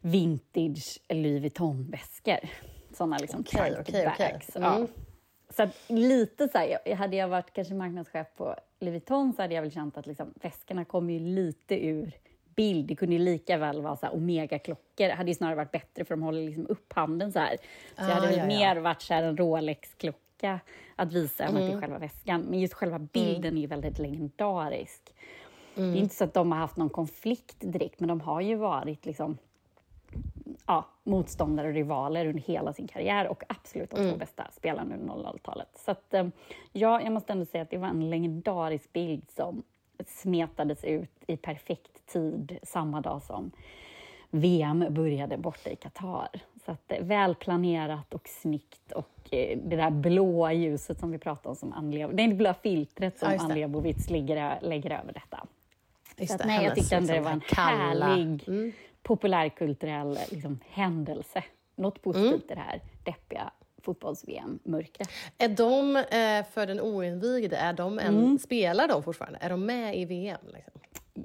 vintage 0.00 0.98
Louis 1.08 1.42
Vuitton-väskor. 1.42 2.38
Såna 2.94 3.18
liksom 3.18 3.40
okej, 3.40 3.76
okej. 3.80 4.12
bags. 4.18 4.56
Mm. 4.56 4.68
Ja. 4.72 4.86
Så 5.50 5.62
att 5.62 5.76
lite 5.88 6.48
så 6.48 6.58
här, 6.58 6.78
jag- 6.84 6.96
hade 6.96 7.16
jag 7.16 7.28
varit 7.28 7.52
kanske 7.52 7.74
marknadschef 7.74 8.26
på 8.36 8.54
Louis 8.80 8.92
Vuitton 8.92 9.32
så 9.32 9.42
hade 9.42 9.54
jag 9.54 9.62
väl 9.62 9.72
känt 9.72 9.96
att 9.96 10.06
liksom, 10.06 10.34
väskorna 10.42 10.84
kommer 10.84 11.12
ju 11.12 11.20
lite 11.20 11.86
ur 11.86 12.12
bild. 12.58 12.86
Det 12.86 12.94
kunde 12.96 13.14
ju 13.16 13.22
lika 13.22 13.58
väl 13.58 13.82
vara 13.82 13.96
så 13.96 14.06
här 14.06 14.14
Omega-klockor. 14.14 15.06
Det 15.08 15.14
hade 15.14 15.30
ju 15.30 15.34
snarare 15.34 15.56
varit 15.56 15.70
bättre 15.72 16.04
för 16.04 16.14
de 16.14 16.22
håller 16.22 16.42
liksom 16.42 16.66
upp 16.68 16.92
handen 16.92 17.32
så 17.32 17.38
här. 17.38 17.56
Så 17.96 18.02
Ah, 18.02 18.04
hade 18.14 18.26
väl 18.26 18.36
ja, 18.36 18.42
ja. 18.42 18.46
mer 18.46 18.76
varit 18.76 19.02
så 19.02 19.14
här 19.14 19.22
en 19.22 19.36
Rolex-klocka 19.36 20.60
att 20.96 21.12
visa 21.12 21.44
än 21.44 21.48
att 21.50 21.56
Mm. 21.62 21.70
det 21.70 21.76
är 21.76 21.80
själva 21.80 21.98
väskan. 21.98 22.40
Men 22.40 22.60
just 22.60 22.74
själva 22.74 22.98
bilden 22.98 23.56
är 23.56 23.60
ju 23.60 23.66
väldigt 23.66 23.98
legendarisk. 23.98 25.14
Mm. 25.76 25.92
Det 25.92 25.98
är 25.98 26.00
inte 26.02 26.14
så 26.14 26.24
att 26.24 26.34
de 26.34 26.52
har 26.52 26.58
haft 26.58 26.76
någon 26.76 26.90
konflikt 26.90 27.56
direkt, 27.60 28.00
men 28.00 28.08
de 28.08 28.20
har 28.20 28.40
ju 28.40 28.54
varit 28.56 29.06
liksom 29.06 29.38
ja, 30.66 30.88
motståndare 31.04 31.68
och 31.68 31.74
rivaler 31.74 32.26
under 32.26 32.42
hela 32.42 32.72
sin 32.72 32.88
karriär 32.88 33.28
och 33.28 33.42
absolut 33.48 33.90
de 33.90 33.96
två 33.96 34.02
Mm. 34.02 34.18
bästa 34.18 34.46
spelarna 34.52 34.94
under 34.94 35.14
00-talet. 35.14 35.68
Så 35.78 35.90
att, 35.90 36.14
eh, 36.14 36.26
ja, 36.72 37.00
jag 37.02 37.12
måste 37.12 37.32
ändå 37.32 37.44
säga 37.44 37.62
att 37.62 37.70
det 37.70 37.78
var 37.78 37.88
en 37.88 38.10
legendarisk 38.10 38.92
bild 38.92 39.30
som 39.30 39.62
smetades 40.06 40.84
ut 40.84 41.10
i 41.26 41.36
perfekt 41.36 42.06
tid 42.06 42.58
samma 42.62 43.00
dag 43.00 43.22
som 43.22 43.50
VM 44.30 44.84
började 44.90 45.36
borta 45.38 45.70
i 45.70 45.76
Qatar. 45.76 46.28
Så 46.64 46.70
att, 46.72 46.92
eh, 46.92 47.02
välplanerat 47.04 48.14
och 48.14 48.28
snyggt 48.28 48.92
och 48.92 49.34
eh, 49.34 49.58
det 49.58 49.76
där 49.76 49.90
blåa 49.90 50.52
ljuset 50.52 50.98
som 51.00 51.10
vi 51.10 51.18
pratade 51.18 51.48
om, 51.48 51.56
som 51.56 51.72
Ann 51.72 51.90
Lebo, 51.90 52.12
det 52.12 52.22
är 52.22 52.28
det 52.28 52.34
blåa 52.34 52.54
filtret 52.54 53.18
som 53.18 53.32
Ja. 53.32 53.38
Ann 53.40 53.54
Lebovitz 53.54 54.10
lägger, 54.10 54.58
lägger 54.62 54.90
över 55.00 55.12
detta. 55.12 55.46
Just 56.16 56.28
Så 56.30 56.34
att, 56.36 56.42
det, 56.42 56.46
nej, 56.48 56.64
jag 56.64 56.74
tyckte 56.74 56.96
ändå 56.96 57.06
det 57.06 57.12
liksom 57.12 57.24
var 57.24 57.32
en 57.32 57.40
kalla- 57.40 58.06
härlig 58.06 58.48
Mm. 58.48 58.72
populärkulturell 59.02 60.18
liksom, 60.30 60.58
händelse. 60.70 61.44
Något 61.74 62.02
positivt 62.02 62.50
i 62.50 62.54
det 62.54 62.60
här 62.60 62.80
deppiga 63.04 63.50
fotbolls-VM-mörkret. 63.88 65.08
Är 65.38 65.48
de, 65.48 65.96
eh, 65.96 66.52
för 66.52 66.66
den 66.66 66.80
oinvigde, 66.80 67.56
är 67.56 67.72
de 67.72 67.98
en, 67.98 68.18
Mm. 68.18 68.38
spelar 68.38 68.88
de 68.88 69.02
fortfarande? 69.02 69.38
Är 69.42 69.50
de 69.50 69.66
med 69.66 69.96
i 69.98 70.04
VM? 70.04 70.40
Liksom? 70.54 70.80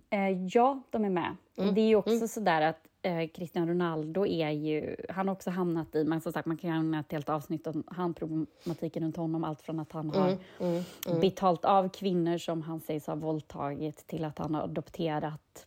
Eh, 0.09 0.29
ja, 0.47 0.81
de 0.89 1.05
är 1.05 1.09
med. 1.09 1.35
Mm. 1.57 1.75
Det 1.75 1.81
är 1.81 1.87
ju 1.87 1.95
också 1.95 2.27
sådär 2.27 2.61
att 2.61 2.87
eh, 3.01 3.27
Cristiano 3.27 3.71
Ronaldo 3.71 4.25
är 4.25 4.49
ju... 4.49 4.95
Han 5.09 5.27
har 5.27 5.35
också 5.35 5.49
hamnat 5.49 5.95
i... 5.95 6.03
Men 6.03 6.21
som 6.21 6.33
sagt, 6.33 6.45
man 6.45 6.57
kan 6.57 6.69
ju 6.69 6.75
hamna 6.75 6.99
ett 6.99 7.11
helt 7.11 7.29
avsnitt 7.29 7.67
om 7.67 7.83
han 7.87 8.13
problematiken 8.13 9.03
runt 9.03 9.17
honom. 9.17 9.43
Allt 9.43 9.61
från 9.61 9.79
att 9.79 9.91
han 9.91 10.09
har 10.09 10.37
Mm, 10.59 10.83
betalt 11.21 11.65
av 11.65 11.89
kvinnor 11.89 12.37
som 12.37 12.61
han 12.61 12.79
sägs 12.79 13.07
ha 13.07 13.15
våldtagit 13.15 14.07
till 14.07 14.25
att 14.25 14.39
han 14.39 14.55
har 14.55 14.61
adopterat 14.61 15.65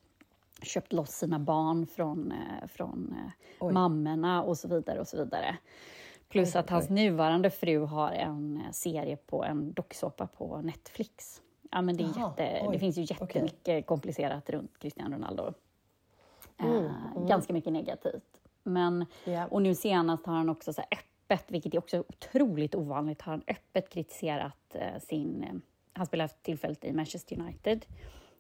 köpt 0.63 0.93
loss 0.93 1.11
sina 1.11 1.39
barn 1.39 1.87
från, 1.87 2.33
eh, 2.33 2.69
från 2.69 3.15
eh, 3.61 3.71
mammorna 3.73 4.43
och 4.43 4.59
så 4.59 4.69
vidare. 4.69 5.01
och 5.01 5.09
så 5.09 5.17
vidare. 5.25 5.57
Plus 6.29 6.57
att 6.57 6.71
hans 6.71 6.91
nuvarande 6.91 7.51
fru 7.51 7.79
har 7.85 8.13
en 8.13 8.57
eh, 8.67 8.71
serie 8.73 9.17
på 9.17 9.45
en 9.45 9.73
docksåpa 9.73 10.27
på 10.27 10.61
Netflix. 10.61 11.43
Ja, 11.71 11.83
men 11.83 11.97
det, 11.97 12.05
är 12.05 12.09
Jaha, 12.17 12.35
jätte, 12.39 12.67
oj, 12.67 12.73
det 12.73 12.79
finns 12.79 12.99
ju 12.99 13.03
jättemycket 13.03 13.87
komplicerat 13.87 14.51
runt 14.51 14.79
Cristiano 14.79 15.15
Ronaldo. 15.15 15.53
Mm, 16.59 16.85
Eh, 16.85 17.27
Ganska 17.29 17.53
mycket 17.53 17.73
negativt. 17.73 18.41
Men, 18.63 19.07
Ja. 19.25 19.47
Och 19.47 19.63
nu 19.63 19.75
senast 19.75 20.27
har 20.27 20.35
han 20.35 20.49
också 20.49 20.73
så 20.73 20.83
öppet, 20.83 21.45
vilket 21.49 21.75
är 21.75 21.79
också 21.79 22.05
otroligt 22.09 22.75
ovanligt, 22.75 23.23
har 23.23 23.33
han 23.33 23.43
öppet 23.47 23.89
kritiserat 23.91 24.75
eh, 24.75 24.99
sin... 25.01 25.43
Eh, 25.43 25.55
han 25.93 26.07
spelar 26.07 26.29
tillfället 26.43 26.85
i 26.85 26.93
Manchester 26.93 27.41
United 27.41 27.87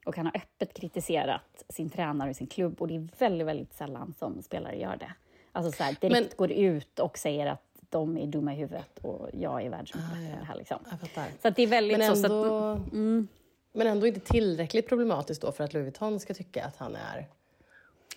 och 0.07 0.17
han 0.17 0.27
har 0.27 0.37
öppet 0.37 0.75
kritiserat 0.75 1.65
sin 1.69 1.91
tränare 1.91 2.31
och 2.31 2.37
sin 2.37 2.47
klubb 2.47 2.81
och 2.83 2.89
det 2.89 2.97
är 2.97 3.09
väldigt, 3.19 3.47
väldigt 3.47 3.73
sällan 3.75 4.15
som 4.19 4.43
spelare 4.43 4.77
gör 4.77 4.97
det. 4.97 5.13
Alltså 5.53 5.73
så 5.73 5.83
här, 5.85 5.97
direkt 6.01 6.37
går 6.37 6.53
ut 6.53 6.99
och 6.99 7.19
säger 7.19 7.47
att 7.47 7.63
de 7.99 8.19
är 8.19 8.27
dumma 8.27 8.53
i 8.55 8.57
huvudet 8.57 8.99
och 9.03 9.29
jag 9.33 9.63
är 9.63 9.71
världsmästare 9.71 10.45
här 10.45 10.57
liksom. 10.57 10.79
Jag 10.91 11.01
fattar. 11.01 11.27
Så 11.43 11.51
det 11.51 11.63
är 11.63 11.67
väldigt 11.67 11.99
Men 11.99 12.17
så, 12.17 12.23
så 12.23 12.27
att, 12.27 12.93
ändå, 12.93 13.27
men 13.73 13.87
ändå 13.87 14.07
inte 14.07 14.21
tillräckligt 14.21 14.89
problematiskt 14.89 15.43
då 15.43 15.53
för 15.53 15.65
att 15.65 15.75
Louis 15.75 15.85
Vuitton 15.85 16.21
ska 16.21 16.35
tycka 16.35 16.65
att 16.65 16.77
han 16.77 16.97
är 16.97 17.27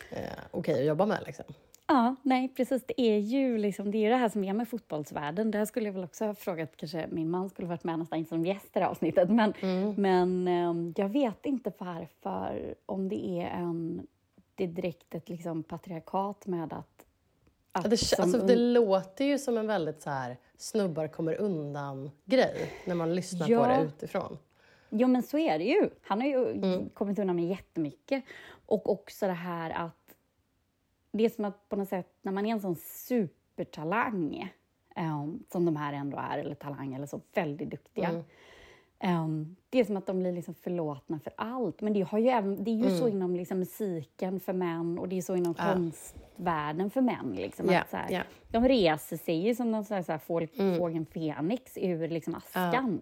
eh, 0.09 0.39
okej 0.51 0.79
att 0.79 0.85
jobba 0.85 1.05
med. 1.05 1.23
Liksom. 1.25 1.45
Ja, 1.87 2.15
nej 2.23 2.49
precis. 2.49 2.83
Det 2.85 3.01
är 3.01 3.17
ju 3.17 3.57
liksom, 3.57 3.91
det, 3.91 4.05
är 4.05 4.09
det 4.09 4.15
här 4.15 4.29
som 4.29 4.43
är 4.43 4.53
med 4.53 4.69
fotbollsvärlden. 4.69 5.51
Det 5.51 5.57
här 5.57 5.65
skulle 5.65 5.85
jag 5.85 5.93
väl 5.93 6.03
också 6.03 6.25
ha 6.25 6.35
frågat, 6.35 6.77
kanske 6.77 7.07
min 7.11 7.29
man 7.29 7.49
skulle 7.49 7.67
varit 7.67 7.83
med 7.83 7.99
nästan 7.99 8.25
som 8.25 8.45
gäst 8.45 8.65
i 8.65 8.69
det 8.73 8.79
här 8.79 8.87
avsnittet. 8.87 9.29
Men, 9.29 9.53
men 9.97 10.47
eh, 10.47 10.93
jag 10.95 11.09
vet 11.09 11.45
inte 11.45 11.71
varför, 11.77 12.75
om 12.85 13.09
det 13.09 13.41
är 13.41 13.47
en, 13.47 14.07
det 14.55 14.63
är 14.63 14.67
direkt 14.67 15.15
ett 15.15 15.29
liksom 15.29 15.63
patriarkat 15.63 16.47
med 16.47 16.73
att... 16.73 17.05
att 17.79 17.89
Det, 17.89 17.97
som 17.97 18.23
alltså, 18.23 18.37
un- 18.39 18.47
det 18.47 18.55
låter 18.55 19.25
ju 19.25 19.37
som 19.39 19.57
en 19.57 19.67
väldigt 19.67 20.01
så 20.01 20.09
här, 20.09 20.37
snubbar 20.57 21.07
kommer 21.07 21.33
undan-grej 21.41 22.71
när 22.85 22.95
man 22.95 23.15
lyssnar 23.15 23.45
på 23.47 23.51
Ja. 23.53 23.67
det 23.67 23.83
utifrån. 23.83 24.37
Jo, 24.89 25.07
men 25.07 25.23
så 25.23 25.37
är 25.37 25.57
det 25.59 25.65
ju. 25.65 25.89
Han 26.01 26.21
har 26.21 26.27
ju 26.27 26.51
Mm. 26.51 26.89
kommit 26.89 27.19
undan 27.19 27.35
med 27.35 27.45
jättemycket. 27.47 28.23
Och 28.65 28.89
också 28.91 29.27
det 29.27 29.33
här 29.33 29.69
att... 29.69 29.95
Det 31.11 31.25
är 31.25 31.29
som 31.29 31.45
att 31.45 31.69
på 31.69 31.75
något 31.75 31.89
sätt, 31.89 32.07
när 32.21 32.31
man 32.31 32.45
är 32.45 32.51
en 32.51 32.61
sån 32.61 32.75
supertalang, 32.75 34.53
ehm, 34.95 35.43
som 35.51 35.65
de 35.65 35.75
här 35.75 35.93
ändå 35.93 36.17
är, 36.17 36.37
eller 36.37 36.55
talang, 36.55 36.93
eller 36.93 37.05
så 37.05 37.21
väldigt 37.33 37.69
duktiga. 37.71 38.09
Mm. 38.09 38.23
Ehm, 38.99 39.55
det 39.69 39.79
är 39.79 39.83
som 39.85 39.97
att 39.97 40.05
de 40.05 40.19
blir 40.19 40.31
liksom 40.31 40.53
förlåtna 40.53 41.19
för 41.19 41.33
allt. 41.37 41.81
Men 41.81 41.93
det, 41.93 42.01
har 42.01 42.19
ju 42.19 42.27
även, 42.29 42.63
det 42.63 42.71
är 42.71 42.75
ju 42.75 42.89
så 42.97 43.03
Mm. 43.05 43.15
inom 43.17 43.35
liksom 43.35 43.59
musiken 43.59 44.39
för 44.39 44.53
män 44.53 44.99
och 44.99 45.09
det 45.09 45.17
är 45.17 45.21
så 45.21 45.35
inom 45.35 45.53
konstvärlden 45.53 46.89
för 46.89 47.01
män. 47.01 47.33
Liksom, 47.35 47.69
Ja, 47.71 47.81
att 47.81 47.89
så 47.89 47.97
här, 47.97 48.11
ja. 48.11 48.21
De 48.51 48.67
reser 48.67 49.17
sig 49.17 49.35
ju 49.47 49.55
som 49.55 49.71
någon 49.71 49.85
så 49.85 49.93
här, 49.93 50.01
så 50.01 50.11
här, 50.11 50.19
fål, 50.19 50.47
Mm. 50.59 50.77
fågeln 50.77 51.05
Fenix 51.05 51.77
ur 51.77 52.07
liksom 52.07 52.35
askan. 52.35 53.01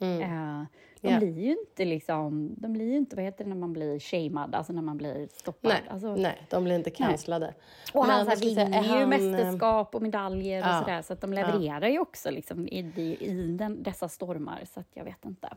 Eh, 0.00 0.62
de 1.00 1.08
Ja. 1.12 1.18
blir 1.18 1.38
ju 1.38 1.50
inte 1.50 1.84
liksom, 1.84 2.54
de 2.56 2.72
blir 2.72 2.84
ju 2.84 2.96
inte, 2.96 3.16
vad 3.16 3.24
heter 3.24 3.44
det 3.44 3.50
när 3.50 3.56
man 3.56 3.72
blir 3.72 3.98
shamead, 3.98 4.54
alltså 4.54 4.72
när 4.72 4.82
man 4.82 4.96
blir 4.96 5.28
stoppad. 5.32 5.70
Nej, 5.70 5.82
Alltså, 5.90 6.14
nej, 6.14 6.46
de 6.50 6.64
blir 6.64 6.74
inte 6.74 6.90
cancellade. 6.90 7.54
och 7.92 8.06
Men 8.06 8.26
han 8.26 8.36
vinner 8.38 8.78
är 8.78 8.82
ju 8.82 8.88
han, 8.88 9.08
mästerskap 9.08 9.94
och 9.94 10.02
medaljer 10.02 10.60
ja, 10.60 10.78
och 10.78 10.84
sådär, 10.84 11.02
så 11.02 11.12
att 11.12 11.20
de 11.20 11.32
levererar 11.32 11.88
ju 11.88 11.98
också 11.98 12.30
liksom, 12.30 12.68
i, 12.68 12.78
i, 13.20 13.56
den, 13.58 13.82
dessa 13.82 14.08
stormar, 14.08 14.60
så 14.74 14.80
att 14.80 14.88
jag 14.94 15.04
vet 15.04 15.24
inte. 15.24 15.48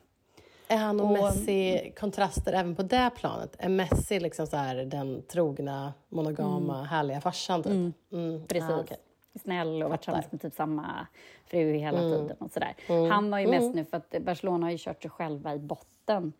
Är 0.67 0.77
han 0.77 0.99
och, 0.99 1.11
Messi 1.11 1.93
kontraster 1.99 2.53
även 2.53 2.75
på 2.75 2.83
det 2.83 3.09
planet? 3.15 3.55
Är 3.59 3.69
Messi 3.69 4.19
liksom 4.19 4.47
så 4.47 4.57
här, 4.57 4.75
den 4.75 5.21
trogna, 5.21 5.93
monogama, 6.09 6.83
härliga 6.83 7.21
farsan? 7.21 7.63
Typ? 7.63 7.71
Mm. 8.11 8.47
Precis. 8.47 8.69
Ah, 8.69 8.79
okej. 8.79 8.97
Snäll 9.39 9.83
och 9.83 9.89
varit 9.89 10.01
tillsammans 10.01 10.31
med 10.31 10.41
typ 10.41 10.53
samma 10.53 11.07
fru 11.45 11.73
hela 11.73 11.99
Mm. 11.99 12.11
tiden 12.11 12.37
och 12.39 12.51
sådär. 12.51 12.75
Han 13.09 13.31
var 13.31 13.39
ju 13.39 13.47
mest 13.47 13.75
nu 13.75 13.85
för 13.85 13.97
att 13.97 14.15
Barcelona 14.21 14.65
har 14.65 14.71
ju 14.71 14.77
kört 14.77 15.01
sig 15.01 15.11
själva 15.11 15.55
i 15.55 15.59
botten 15.59 16.33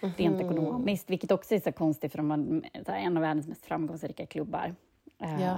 rent 0.00 0.36
Mhm. 0.36 0.40
ekonomiskt, 0.46 1.10
vilket 1.10 1.30
också 1.30 1.54
är 1.54 1.60
så 1.60 1.72
konstigt 1.72 2.12
för 2.12 2.18
de 2.18 2.30
här, 2.86 2.94
en 2.96 3.16
av 3.16 3.20
världens 3.20 3.46
mest 3.48 3.66
framgångsrika 3.66 4.26
klubbar. 4.26 4.74
Ja. 5.18 5.56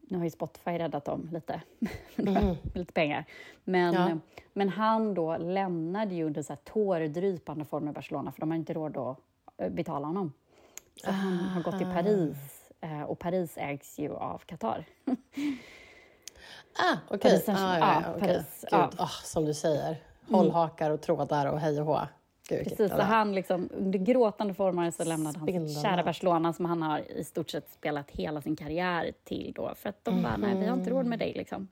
Nu 0.00 0.18
har 0.18 0.24
ju 0.24 0.30
Spotify 0.30 0.70
räddat 0.78 1.04
dem 1.04 1.28
lite, 1.32 1.60
med 2.16 2.56
lite 2.74 2.92
pengar. 2.92 3.24
Men. 3.64 3.94
Ja. 3.94 4.18
men 4.52 4.68
han 4.68 5.14
då 5.14 5.36
lämnade 5.36 6.14
ju 6.14 6.24
under 6.24 6.42
så 6.42 6.52
här 6.52 6.60
tårdrypande 6.64 7.64
former 7.64 7.92
Barcelona, 7.92 8.32
för 8.32 8.40
de 8.40 8.50
har 8.50 8.56
inte 8.58 8.72
råd 8.74 8.96
att 8.96 9.18
eh, 9.56 9.68
betala 9.70 10.06
honom. 10.06 10.32
Så 11.04 11.10
han 11.10 11.36
har 11.38 11.62
gått 11.62 11.78
till 11.78 11.86
Paris, 11.86 12.70
eh, 12.80 13.02
och 13.02 13.18
Paris 13.18 13.54
ägs 13.56 13.98
ju 13.98 14.12
av 14.14 14.38
Qatar. 14.38 14.84
Ah, 16.78 16.96
okej. 17.08 17.30
Paris 17.30 17.44
Saint- 17.46 17.58
ah, 17.60 17.78
ja, 17.78 18.02
ja, 18.06 18.14
okej. 18.16 18.28
Paris, 18.28 18.64
Gud, 18.70 19.00
ah, 19.00 19.08
som 19.24 19.44
du 19.44 19.54
säger. 19.54 19.96
Hållhakar 20.30 20.90
och 20.90 21.00
trådar 21.00 21.46
och 21.46 21.60
hej 21.60 21.80
och 21.80 21.86
hå. 21.86 22.00
Gud, 22.48 22.64
Precis, 22.64 22.90
så 22.90 23.00
han 23.00 23.34
liksom, 23.34 23.68
under 23.72 23.98
gråtande 23.98 24.54
former 24.54 24.90
så 24.90 25.04
lämnade 25.04 25.38
han 25.38 25.46
sitt 25.68 25.82
kära 25.82 26.02
Barcelona 26.02 26.52
som 26.52 26.64
han 26.64 26.82
har 26.82 26.98
i 27.12 27.24
stort 27.24 27.50
sett 27.50 27.70
spelat 27.72 28.10
hela 28.10 28.40
sin 28.40 28.56
karriär 28.56 29.12
till 29.24 29.52
då. 29.56 29.72
För 29.76 29.88
att 29.88 30.04
de 30.04 30.22
bara, 30.22 30.36
nej 30.36 30.54
vi 30.60 30.66
har 30.66 30.76
inte 30.76 30.90
råd 30.90 31.06
med 31.06 31.18
dig 31.18 31.32
liksom. 31.36 31.68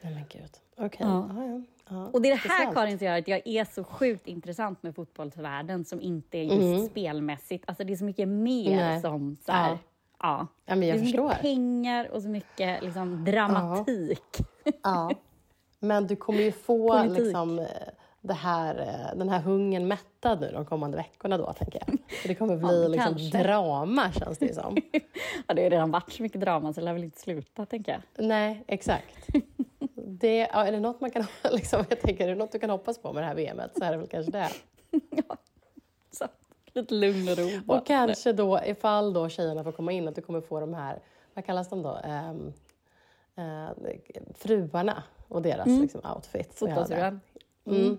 Nej 0.00 0.14
men 0.14 0.24
gud. 0.28 0.50
Okej. 0.76 1.06
Ja. 1.06 1.28
Ja. 1.88 2.06
Och 2.12 2.22
det 2.22 2.28
är 2.28 2.30
det 2.30 2.36
här 2.36 2.48
Speciellt. 2.48 2.74
Karin 2.74 2.98
som 2.98 3.06
gör 3.06 3.18
att 3.18 3.28
jag 3.28 3.42
är 3.46 3.64
så 3.64 3.84
sjukt 3.84 4.26
intressant 4.26 4.82
med 4.82 4.94
fotbollsvärlden 4.94 5.84
som 5.84 6.00
inte 6.00 6.38
är 6.38 6.42
just 6.42 6.90
spelmässigt. 6.90 7.64
Alltså 7.66 7.84
det 7.84 7.92
är 7.92 7.96
så 7.96 8.04
mycket 8.04 8.28
mer 8.28 8.66
Mm. 8.72 8.78
Nej. 8.78 9.00
som 9.00 9.36
så 9.46 9.52
här, 9.52 9.70
Ja. 9.70 9.78
Ja. 10.24 10.46
Ja, 10.64 10.74
men 10.74 10.80
Det 10.80 10.86
är 10.86 10.88
jag 10.88 10.98
så 10.98 11.04
mycket 11.04 11.40
pengar 11.40 12.08
och 12.12 12.22
så 12.22 12.28
mycket 12.28 12.82
liksom, 12.82 13.24
dramatik. 13.24 14.38
Ja. 14.82 15.10
Men 15.80 16.06
du 16.06 16.16
kommer 16.16 16.40
ju 16.40 16.52
få 16.52 17.04
liksom, 17.08 17.58
eh, 17.58 17.66
det 18.20 18.34
här, 18.34 18.80
eh, 18.80 19.18
den 19.18 19.28
här 19.28 19.40
hungern 19.40 19.88
mättad 19.88 20.40
nu 20.40 20.50
de 20.52 20.66
kommande 20.66 20.96
veckorna 20.96 21.38
då, 21.38 21.52
tänker 21.52 21.82
jag. 21.86 21.98
För 22.22 22.28
det 22.28 22.34
kommer 22.34 22.56
bli 22.56 22.96
Ja, 22.96 23.08
liksom 23.08 23.40
drama, 23.42 24.12
känns 24.12 24.38
det 24.38 24.46
ju 24.46 24.54
som. 24.54 24.76
Ja, 25.46 25.54
det 25.54 25.62
har 25.62 25.70
redan 25.70 25.90
varit 25.90 26.12
så 26.12 26.22
mycket 26.22 26.40
drama 26.40 26.72
så 26.72 26.80
det 26.80 26.84
lär 26.84 26.92
väl 26.92 27.04
inte 27.04 27.20
sluta, 27.20 27.66
tänker 27.66 27.92
jag. 27.92 28.26
Nej, 28.26 28.64
exakt. 28.66 29.28
Det, 29.94 30.36
ja, 30.36 30.66
är 30.66 30.72
det 30.72 30.80
något 30.80 31.00
man 31.00 31.10
kan, 31.10 31.24
liksom, 31.52 31.84
jag 31.88 32.00
tänker, 32.00 32.24
är 32.24 32.28
det 32.28 32.34
något 32.34 32.52
du 32.52 32.58
kan 32.58 32.70
hoppas 32.70 32.98
på 32.98 33.12
med 33.12 33.22
det 33.22 33.26
här 33.26 33.34
VMet 33.34 33.70
så 33.78 33.84
är 33.84 33.90
det 33.92 33.96
väl 33.98 34.06
kanske 34.06 34.32
det. 34.32 34.48
Så, 36.10 36.24
lite 36.80 36.94
lugn 36.94 37.28
och 37.28 37.38
ro. 37.38 37.74
Och 37.74 37.86
kanske 37.86 38.32
då, 38.32 38.60
ifall 38.66 39.12
då 39.12 39.28
tjejerna 39.28 39.64
får 39.64 39.72
komma 39.72 39.92
in, 39.92 40.08
att 40.08 40.14
du 40.14 40.22
kommer 40.22 40.40
få 40.40 40.60
de 40.60 40.74
här, 40.74 40.98
vad 41.34 41.44
kallas 41.44 41.68
de 41.68 41.82
då? 41.82 41.98
Ehm, 42.04 42.52
eh, 43.36 43.96
fruarna 44.34 45.02
och 45.28 45.42
deras 45.42 45.66
liksom, 45.66 46.00
outfits. 46.14 46.48
det. 46.48 46.54
Fotbollsruan. 46.56 47.20
Mm. 47.66 47.98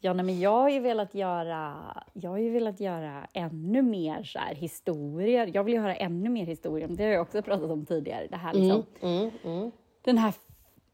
Ja, 0.00 0.12
nej, 0.12 0.24
men 0.24 0.40
jag 0.40 0.50
har 0.50 0.68
ju 0.68 0.80
velat 0.80 1.14
göra, 1.14 1.76
jag 2.12 2.30
har 2.30 2.38
ju 2.38 2.50
velat 2.50 2.80
göra 2.80 3.28
ännu 3.32 3.82
mer 3.82 4.22
så 4.22 4.38
här, 4.38 4.54
historier. 4.54 5.50
Jag 5.54 5.64
vill 5.64 5.74
ju 5.74 5.80
höra 5.80 5.94
ännu 5.96 6.30
mer 6.30 6.46
historier, 6.46 6.88
det 6.88 7.04
har 7.04 7.10
jag 7.10 7.22
också 7.22 7.42
pratat 7.42 7.70
om 7.70 7.86
tidigare. 7.86 8.26
Det 8.30 8.36
här, 8.36 8.54
liksom, 8.54 8.86
Mm, 9.00 9.30
mm. 9.44 9.70
den, 10.02 10.18
här, 10.18 10.34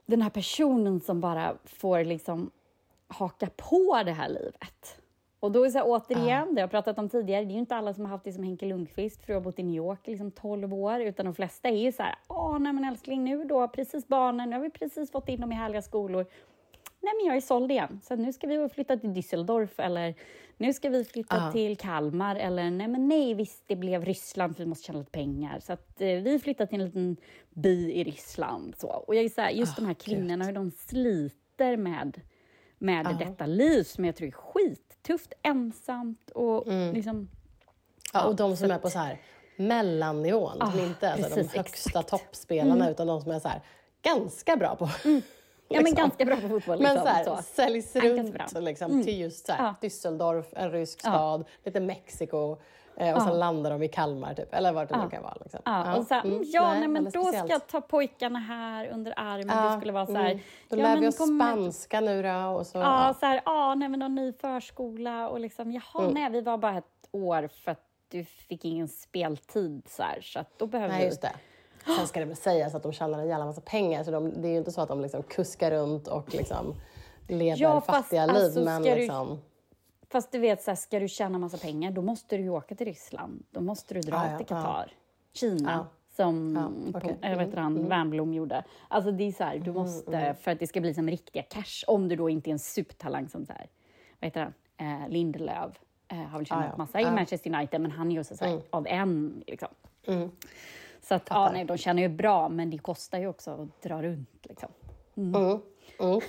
den 0.06 0.22
här 0.22 0.30
personen 0.30 1.00
som 1.00 1.20
bara 1.20 1.56
får 1.64 2.04
liksom 2.04 2.50
haka 3.06 3.48
på 3.56 4.02
det 4.04 4.12
här 4.12 4.28
livet. 4.28 5.01
Och 5.42 5.52
då 5.52 5.60
är 5.60 5.64
det 5.64 5.70
så 5.70 5.78
här, 5.78 5.86
återigen, 5.88 6.54
det 6.54 6.60
jag 6.60 6.66
har 6.66 6.70
pratat 6.70 6.98
om 6.98 7.08
tidigare, 7.08 7.44
det 7.44 7.50
är 7.50 7.52
ju 7.52 7.58
inte 7.58 7.76
alla 7.76 7.94
som 7.94 8.04
har 8.04 8.10
haft 8.10 8.24
det 8.24 8.32
som 8.32 8.44
Henke 8.44 8.66
Lundqvist 8.66 9.24
för 9.24 9.32
att 9.32 9.36
ha 9.36 9.40
bott 9.40 9.58
i 9.58 9.62
New 9.62 9.74
York 9.76 10.08
i 10.08 10.10
liksom 10.10 10.30
12 10.30 10.74
år, 10.74 11.00
utan 11.00 11.26
de 11.26 11.34
flesta 11.34 11.68
är 11.68 11.76
ju 11.76 11.92
så 11.92 12.02
här, 12.02 12.14
åh 12.28 12.58
nej 12.58 12.72
men 12.72 12.84
älskling, 12.84 13.24
nu 13.24 13.44
då, 13.44 13.68
precis 13.68 14.08
barnen, 14.08 14.50
nu 14.50 14.56
har 14.56 14.62
vi 14.62 14.70
precis 14.70 15.10
fått 15.12 15.28
in 15.28 15.40
dem 15.40 15.52
i 15.52 15.54
härliga 15.54 15.82
skolor. 15.82 16.26
Nej 17.00 17.12
men 17.18 17.26
jag 17.26 17.36
är 17.36 17.40
såld 17.40 17.70
igen, 17.70 18.00
så 18.02 18.16
nu 18.16 18.32
ska 18.32 18.46
vi 18.46 18.68
flytta 18.68 18.96
till 18.96 19.10
Düsseldorf 19.10 19.80
eller 19.82 20.14
nu 20.56 20.72
ska 20.72 20.88
vi 20.88 21.04
flytta 21.04 21.36
Ja. 21.36 21.52
till 21.52 21.76
Kalmar 21.76 22.36
eller 22.36 22.70
nej 22.70 22.88
men 22.88 23.08
nej 23.08 23.34
visst 23.34 23.64
det 23.66 23.76
blev 23.76 24.04
Ryssland 24.04 24.56
för 24.56 24.62
vi 24.64 24.68
måste 24.68 24.84
tjäna 24.86 24.98
lite 24.98 25.10
pengar 25.10 25.60
så 25.60 25.72
att 25.72 26.00
eh, 26.00 26.06
vi 26.08 26.38
flyttar 26.38 26.66
till 26.66 26.80
en 26.80 26.86
liten 26.86 27.16
by 27.50 27.92
i 27.92 28.04
Ryssland. 28.04 28.74
Så. 28.78 28.88
Och 28.88 29.14
jag 29.14 29.24
är 29.24 29.28
så 29.28 29.40
här, 29.40 29.50
just 29.50 29.76
de 29.76 29.86
här 29.86 29.94
kvinnorna, 29.94 30.44
hur 30.44 30.52
de 30.52 30.70
sliter 30.70 31.76
med, 31.76 32.20
med 32.78 33.16
detta 33.18 33.46
liv 33.46 33.82
som 33.82 34.04
jag 34.04 34.16
tror 34.16 34.26
är 34.28 34.32
skittufft, 35.02 35.32
ensamt 35.42 36.30
och 36.30 36.66
liksom 36.92 37.28
Ja, 38.12 38.24
och 38.24 38.36
de 38.36 38.56
som 38.56 38.70
är 38.70 38.78
på 38.78 38.90
så 38.90 38.98
här 38.98 39.20
mellannivån, 39.56 40.56
Ah, 40.62 40.78
inte 40.78 41.06
är 41.06 41.16
så 41.16 41.22
här, 41.22 41.30
de 41.30 41.42
högsta 41.58 41.60
exakt. 42.00 42.08
toppspelarna, 42.08 42.90
utan 42.90 43.06
de 43.06 43.20
som 43.20 43.30
är 43.30 43.38
så 43.38 43.48
här, 43.48 43.60
ganska 44.02 44.56
bra 44.56 44.76
på... 44.76 44.88
Ja, 45.68 45.80
men 45.80 45.84
liksom. 45.84 46.02
ganska 46.04 46.24
bra 46.24 46.36
på 46.36 46.48
fotboll. 46.48 46.78
Men 46.82 46.94
Liksom, 46.94 47.02
så 47.08 47.08
här, 47.14 47.24
så. 47.24 47.42
säljs 47.42 47.94
Ja, 47.94 48.00
runt 48.02 48.52
liksom, 48.60 49.02
till 49.04 49.20
just 49.20 49.46
så 49.46 49.52
här, 49.52 49.64
Ja. 49.64 49.88
Düsseldorf, 49.88 50.44
en 50.56 50.70
rysk 50.70 51.00
Ja. 51.04 51.10
stad, 51.10 51.44
lite 51.64 51.80
Mexiko 51.80 52.56
eh, 52.96 53.16
och 53.16 53.22
sen 53.22 53.38
landar 53.38 53.70
de 53.70 53.82
i 53.82 53.88
Kalmar, 53.88 54.34
typ, 54.34 54.54
eller 54.54 54.72
vart 54.72 54.88
det 54.88 55.02
nu 55.04 55.10
kan 55.10 55.22
vara. 55.22 55.36
Liksom. 55.40 55.60
Ja, 55.64 55.96
och 55.96 56.06
så 56.06 56.14
här, 56.14 56.20
mm, 56.24 56.36
mm, 56.36 56.48
ja, 56.52 56.74
nej, 56.74 56.88
men 56.88 57.04
då 57.04 57.10
ska 57.10 57.22
speciellt. 57.22 57.50
jag 57.50 57.66
ta 57.66 57.80
pojkarna 57.80 58.38
här 58.38 58.88
under 58.88 59.14
armen. 59.16 59.56
Ja, 59.56 59.70
det 59.70 59.76
skulle 59.76 59.92
vara 59.92 60.06
så 60.06 60.12
här. 60.14 60.30
mm. 60.30 60.38
Då 60.68 60.76
ja, 60.78 60.82
lär 60.82 60.90
men 60.92 61.00
vi 61.00 61.08
oss 61.08 61.18
kommer- 61.18 61.52
spanska 61.52 62.00
nu 62.00 62.22
då. 62.22 62.34
Och 62.58 62.66
så, 62.66 62.78
Ja, 62.78 63.06
ja. 63.06 63.14
så 63.20 63.26
här, 63.26 63.42
ja, 63.44 63.74
nej, 63.74 63.88
men 63.88 64.00
någon 64.00 64.14
ny 64.14 64.32
förskola 64.32 65.28
och 65.28 65.40
liksom, 65.40 65.72
jaha, 65.72 66.02
Mm. 66.02 66.14
nej, 66.14 66.30
vi 66.30 66.40
var 66.40 66.58
bara 66.58 66.78
ett 66.78 66.84
år 67.12 67.48
för 67.64 67.70
att 67.70 67.80
du 68.08 68.24
fick 68.24 68.64
ingen 68.64 68.88
speltid 68.88 69.82
så 69.88 70.02
här, 70.02 70.20
så 70.20 70.38
att 70.38 70.58
då 70.58 70.66
behöver 70.66 70.94
Nej, 70.94 71.06
just 71.06 71.22
det. 71.22 71.32
Sen 71.98 72.06
ska 72.06 72.20
det 72.20 72.26
väl 72.26 72.36
sägas 72.36 72.74
att 72.74 72.82
de 72.82 72.92
tjänar 72.92 73.18
en 73.18 73.28
jävla 73.28 73.44
massa 73.44 73.60
pengar, 73.60 74.04
så 74.04 74.10
de, 74.10 74.42
det 74.42 74.48
är 74.48 74.52
ju 74.52 74.58
inte 74.58 74.72
så 74.72 74.80
att 74.80 74.88
de 74.88 75.00
liksom 75.00 75.22
kuskar 75.22 75.70
runt 75.70 76.08
och 76.08 76.34
liksom 76.34 76.74
lever 77.28 77.62
Ja, 77.62 77.80
fast 77.80 77.86
fattiga 77.86 78.22
alltså, 78.22 78.58
liv. 78.58 78.64
Men 78.64 78.82
ska 78.82 78.94
du- 78.94 79.00
liksom, 79.00 79.40
Fast 80.12 80.32
du 80.32 80.38
vet, 80.38 80.62
så 80.62 80.70
här, 80.70 80.76
ska 80.76 80.98
du 81.00 81.08
tjäna 81.08 81.38
massa 81.38 81.58
pengar, 81.58 81.90
då 81.90 82.02
måste 82.02 82.36
du 82.36 82.42
ju 82.42 82.48
åka 82.50 82.74
till 82.74 82.86
Ryssland. 82.86 83.44
Då 83.50 83.60
måste 83.60 83.94
du 83.94 84.00
dra 84.00 84.16
Ja, 84.16 84.30
ja, 84.32 84.38
till 84.38 84.46
ja. 84.50 84.56
Qatar. 84.62 84.92
Kina, 85.32 85.72
Ja. 85.72 85.86
som 86.16 86.56
Ja, 86.92 86.92
på, 87.00 87.06
okej. 87.06 87.18
eller 87.22 87.36
vad 87.36 87.44
heter 87.44 87.58
han, 87.60 87.88
Wernbloom 87.88 88.34
gjorde. 88.34 88.64
Alltså 88.88 89.10
det 89.10 89.24
är 89.24 89.32
så 89.32 89.44
här, 89.44 89.58
du 89.58 89.72
måste, 89.72 90.34
för 90.40 90.50
att 90.50 90.58
det 90.58 90.66
ska 90.66 90.80
bli 90.80 90.94
som 90.94 91.08
riktiga 91.10 91.42
cash, 91.42 91.84
om 91.86 92.08
du 92.08 92.16
då 92.16 92.28
inte 92.30 92.50
är 92.50 92.52
en 92.52 92.58
supertalang 92.58 93.28
som 93.28 93.46
så 93.46 93.52
här, 93.52 93.66
vad 94.20 94.26
heter 94.26 94.40
han, 94.76 95.02
eh, 95.02 95.08
Lindelöf. 95.08 95.80
Eh, 96.08 96.16
har 96.18 96.38
väl 96.38 96.46
tjänat 96.46 96.64
Ja, 96.64 96.70
ja. 96.72 96.76
massa 96.78 97.00
i 97.00 97.02
Ja. 97.02 97.10
Manchester 97.12 97.54
United, 97.54 97.80
men 97.80 97.90
han 97.90 98.08
är 98.08 98.14
ju 98.14 98.20
också 98.20 98.36
så 98.36 98.44
här, 98.44 98.60
av 98.70 98.86
en. 98.86 99.42
Liksom. 99.46 99.68
Så 101.02 101.14
att, 101.14 101.26
ja, 101.30 101.50
nej, 101.52 101.64
de 101.64 101.76
tjänar 101.76 102.02
ju 102.02 102.08
bra, 102.08 102.48
men 102.48 102.70
det 102.70 102.78
kostar 102.78 103.18
ju 103.18 103.26
också 103.26 103.50
att 103.50 103.82
dra 103.82 104.02
runt. 104.02 104.46
Liksom. 104.46 104.68
Mm. 105.16 105.34
Mm. 105.42 105.60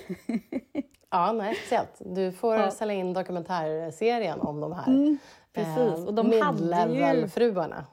Ja, 1.10 1.32
nej, 1.32 1.54
speciellt. 1.54 2.02
Du 2.04 2.32
får 2.32 2.54
Ja. 2.56 2.70
sälja 2.70 2.94
in 2.94 3.12
dokumentärserien 3.12 4.40
om 4.40 4.60
de 4.60 4.72
här 4.72 4.86
Mm, 4.86 5.18
precis. 5.52 6.06
Och 6.06 6.14
de 6.14 6.40
hade 6.42 6.58
ju- 6.58 6.64
mid-level-fruarna. 6.64 7.86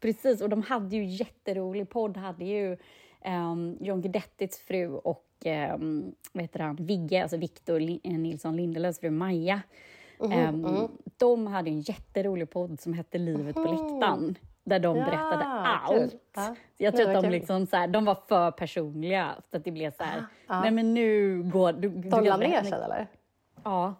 Precis, 0.00 0.40
och 0.42 0.48
de 0.48 0.62
hade 0.62 0.96
ju 0.96 1.04
jätterolig 1.04 1.90
podd. 1.90 2.16
hade 2.16 2.44
ju 2.44 2.76
um, 3.26 3.76
John 3.80 4.00
Guidettis 4.02 4.58
fru 4.58 4.88
och 4.88 5.24
um, 5.74 6.14
vad 6.32 6.42
heter 6.42 6.60
han, 6.60 6.76
Vigge, 6.76 7.22
alltså 7.22 7.36
Victor 7.36 7.80
eh, 7.82 7.98
Nilsson 8.18 8.56
Lindelöfs 8.56 9.00
fru 9.00 9.10
Maja. 9.10 9.60
Mhm, 10.20 10.32
Ehm, 10.32 10.88
De 11.16 11.46
hade 11.46 11.70
en 11.70 11.80
jätterolig 11.80 12.50
podd 12.50 12.80
som 12.80 12.92
hette 12.92 13.18
Livet 13.18 13.54
på 13.54 13.60
läktaren. 13.62 14.38
Där 14.66 14.78
de 14.78 14.96
Ja, 14.96 15.04
berättade 15.04 15.44
allt. 15.44 16.14
Ja, 16.34 16.42
Så 16.76 16.84
jag 16.84 16.96
tror 16.96 17.16
att 17.16 17.22
de, 17.22 17.30
liksom 17.30 17.66
så 17.66 17.76
här, 17.76 17.88
de 17.88 18.04
var 18.04 18.18
för 18.28 18.50
personliga. 18.50 19.34
Så 19.50 19.56
att 19.56 19.64
det 19.64 19.70
blev 19.70 19.90
så 19.90 20.02
här, 20.02 20.24
ja. 20.46 20.60
nej 20.60 20.70
men 20.70 20.94
nu 20.94 21.42
går... 21.42 21.72
Du, 21.72 21.88
du 21.88 22.10
kan 22.10 22.40
ner 22.40 22.62
sen 22.62 22.72
eller? 22.72 23.06
Ja, 23.64 23.94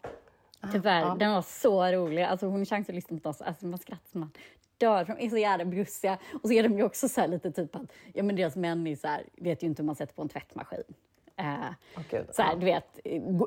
tyvärr. 0.73 1.01
ja. 1.01 1.17
Den 1.19 1.33
var 1.33 1.43
så 1.43 1.85
rolig. 1.85 2.23
Alltså, 2.23 2.47
hon 2.47 2.59
har 2.59 2.65
chans 2.65 2.89
att 2.89 2.95
lyssna 2.95 3.19
på 3.19 3.29
oss. 3.29 3.41
Alltså, 3.41 3.67
man 3.67 3.79
skrattar 3.79 4.19
man 4.19 4.31
dör. 4.79 5.05
för 5.05 5.15
De 5.15 5.27
är 5.27 5.31
så 5.31 5.39
jävla 5.39 5.65
bjussiga. 5.65 6.19
Och 6.43 6.49
så 6.49 6.53
är 6.53 6.63
de 6.63 6.79
ju 6.79 6.85
också 6.85 7.09
så 7.09 7.27
lite 7.27 7.53
typ 7.53 7.77
att 7.77 7.93
ja, 8.13 8.23
men 8.23 8.37
deras 8.37 8.57
män 8.57 8.87
är 8.87 8.97
så 8.97 9.09
här, 9.09 9.23
vet 9.37 9.63
ju 9.63 9.67
inte 9.67 9.83
hur 9.83 9.87
man 9.87 9.97
sätter 9.97 10.15
på 10.15 10.23
en 10.23 10.29
tvättmaskin. 10.29 10.85
Eh, 11.39 11.55
gud. 12.11 12.27
så 12.35 12.43
här, 12.43 12.57
du 12.57 12.65
vet, 12.67 12.99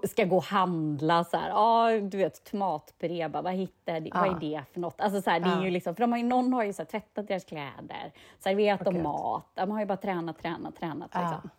ska 0.10 0.26
gå 0.26 0.38
och 0.38 0.44
handla, 0.44 1.24
så 1.24 1.38
här, 1.38 1.50
ja, 1.50 1.90
du 2.02 2.18
vet, 2.18 2.44
tomatpuré, 2.44 3.28
vad 3.28 3.54
hittar 3.54 4.00
de, 4.00 4.12
vad 4.14 4.28
Ja. 4.28 4.36
är 4.36 4.40
det 4.40 4.64
för 4.74 4.80
något? 4.80 5.02
Alltså, 5.02 5.22
så 5.22 5.30
här, 5.30 5.40
det 5.40 5.50
är 5.50 5.56
Ja. 5.58 5.64
ju 5.66 5.70
liksom, 5.72 5.96
för 5.96 6.02
de 6.02 6.12
har 6.12 6.20
ju, 6.20 6.26
någon 6.26 6.54
har 6.54 6.64
ju 6.64 6.74
så 6.74 6.82
här, 6.82 6.88
tvättat 6.88 7.28
deras 7.28 7.44
kläder, 7.46 8.12
serverat 8.40 8.80
dem 8.86 8.94
Okej. 8.94 9.04
mat, 9.04 9.44
de 9.54 9.72
har 9.72 9.80
ju 9.80 9.86
bara 9.86 9.98
tränat, 9.98 10.38
tränat, 10.40 10.76
tränat. 10.76 11.10
Ja. 11.14 11.22
Liksom. 11.32 11.50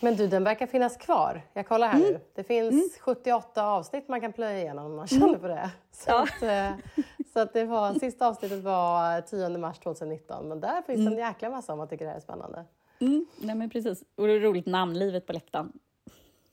Men 0.00 0.16
du, 0.16 0.26
den 0.28 0.44
verkar 0.44 0.66
finnas 0.66 0.96
kvar. 0.96 1.42
Jag 1.52 1.68
kollar 1.68 1.88
här 1.88 1.98
nu. 1.98 2.20
Det 2.34 2.44
finns 2.44 2.98
78 3.00 3.66
avsnitt 3.66 4.08
man 4.08 4.20
kan 4.20 4.32
plöja 4.32 4.58
igenom 4.58 4.86
om 4.86 4.96
man 4.96 5.06
känner 5.06 5.38
för 5.38 5.48
det. 5.48 5.70
Så, 5.92 6.10
Ja. 6.10 6.22
att, 6.22 6.42
eh, 6.42 7.04
så 7.32 7.40
att 7.40 7.52
det 7.52 7.64
var, 7.64 7.92
sista 7.94 8.26
avsnittet 8.26 8.62
var 8.62 9.20
10 9.20 9.58
mars 9.58 9.78
2019. 9.78 10.48
Men 10.48 10.60
där 10.60 10.82
finns 10.82 11.06
en 11.12 11.16
jäkla 11.18 11.50
massa 11.50 11.72
om 11.72 11.78
man 11.78 11.88
tycker 11.88 12.04
det 12.04 12.10
här 12.10 12.16
är 12.16 12.20
spännande. 12.20 12.64
Mm, 13.02 13.26
nej 13.40 13.54
men 13.54 13.70
precis. 13.70 14.04
Och 14.16 14.26
det 14.26 14.32
är 14.32 14.40
roligt 14.40 14.66
namn, 14.66 14.98
Livet 14.98 15.26
på 15.26 15.32
läktaren. 15.32 15.72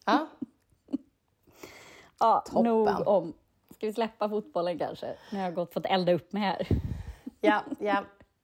Ja, 0.06 0.28
Ja, 2.20 2.44
Toppen. 2.46 2.64
nog 2.64 3.08
om. 3.08 3.34
Ska 3.76 3.88
vi 3.88 3.94
släppa 3.94 4.30
fotbollen 4.30 4.80
kanske? 4.80 5.16
Nu 5.32 5.38
har 5.38 5.46
jag 5.46 5.54
gått 5.56 5.74
fått 5.74 5.86
elda 5.86 6.14
upp 6.14 6.34
mig 6.34 6.42
här. 6.42 6.68
ja, 7.42 7.64
ja. 7.80 8.04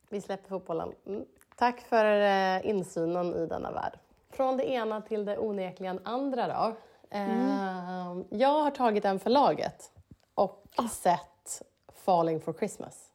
vi 0.10 0.22
släpper 0.22 0.50
fotbollen. 0.50 0.92
Mm. 1.06 1.26
Tack 1.56 1.82
för 1.82 2.06
eh, 2.22 2.70
insynen 2.70 3.34
i 3.36 3.46
denna 3.46 3.72
värld. 3.72 4.00
Från 4.30 4.58
det 4.58 4.64
ena 4.70 5.02
till 5.02 5.26
det 5.26 5.38
onekligen 5.38 6.00
andra 6.04 6.48
då. 6.48 6.76
Eh, 7.10 8.18
Jag 8.30 8.64
har 8.64 8.72
tagit 8.72 9.06
en 9.06 9.20
förlaget 9.20 9.92
och 10.36 10.66
sett 10.92 11.62
Falling 11.94 12.42
for 12.42 12.54
Christmas. 12.54 13.12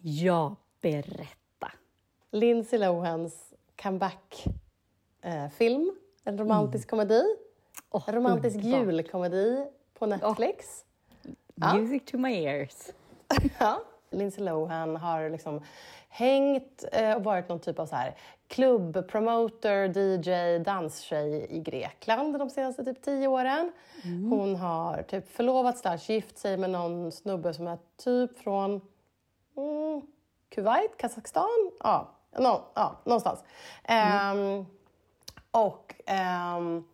Ja, 0.00 0.56
berätta. 0.80 1.72
Lindsay 2.30 2.78
Lohans 2.78 3.49
comeback-film. 3.82 5.96
en 6.24 6.38
romantisk 6.38 6.90
komedi. 6.90 7.22
Oh, 7.90 8.04
En 8.08 8.14
romantisk 8.14 8.56
underbart. 8.56 8.86
julkomedi 8.86 9.66
på 9.98 10.06
Netflix. 10.06 10.84
Ja. 11.54 11.74
Music 11.74 12.02
to 12.06 12.18
my 12.18 12.44
ears. 12.44 12.90
Ja. 13.58 13.80
Lindsay 14.10 14.44
Lohan 14.44 14.96
har 14.96 15.30
liksom 15.30 15.62
hängt 16.08 16.84
eh, 16.92 17.14
och 17.14 17.24
varit 17.24 17.48
någon 17.48 17.60
typ 17.60 17.78
av 17.78 17.86
så 17.86 17.96
här 17.96 18.14
klubbpromoter, 18.46 19.98
DJ, 19.98 20.58
danstjej 20.58 21.46
i 21.50 21.60
Grekland 21.60 22.38
de 22.38 22.50
senaste 22.50 22.84
typ 22.84 23.02
tio 23.02 23.28
åren. 23.28 23.72
Hon 24.30 24.56
har 24.56 25.02
typ 25.02 25.28
förlovat 25.28 25.78
slash 25.78 25.98
gift 26.08 26.38
sig 26.38 26.56
med 26.56 26.70
någon 26.70 27.12
snubbe 27.12 27.54
som 27.54 27.66
är 27.66 27.78
typ 27.96 28.38
från 28.38 28.70
mm, 29.56 30.02
Kuwait, 30.48 30.96
Kazakstan? 30.96 31.70
Ja, 31.80 32.08
nå, 32.38 32.64
ja 32.74 32.96
någonstans. 33.04 33.44
Ehm, 33.84 34.66
och 35.50 35.94
ehm, 36.06 36.84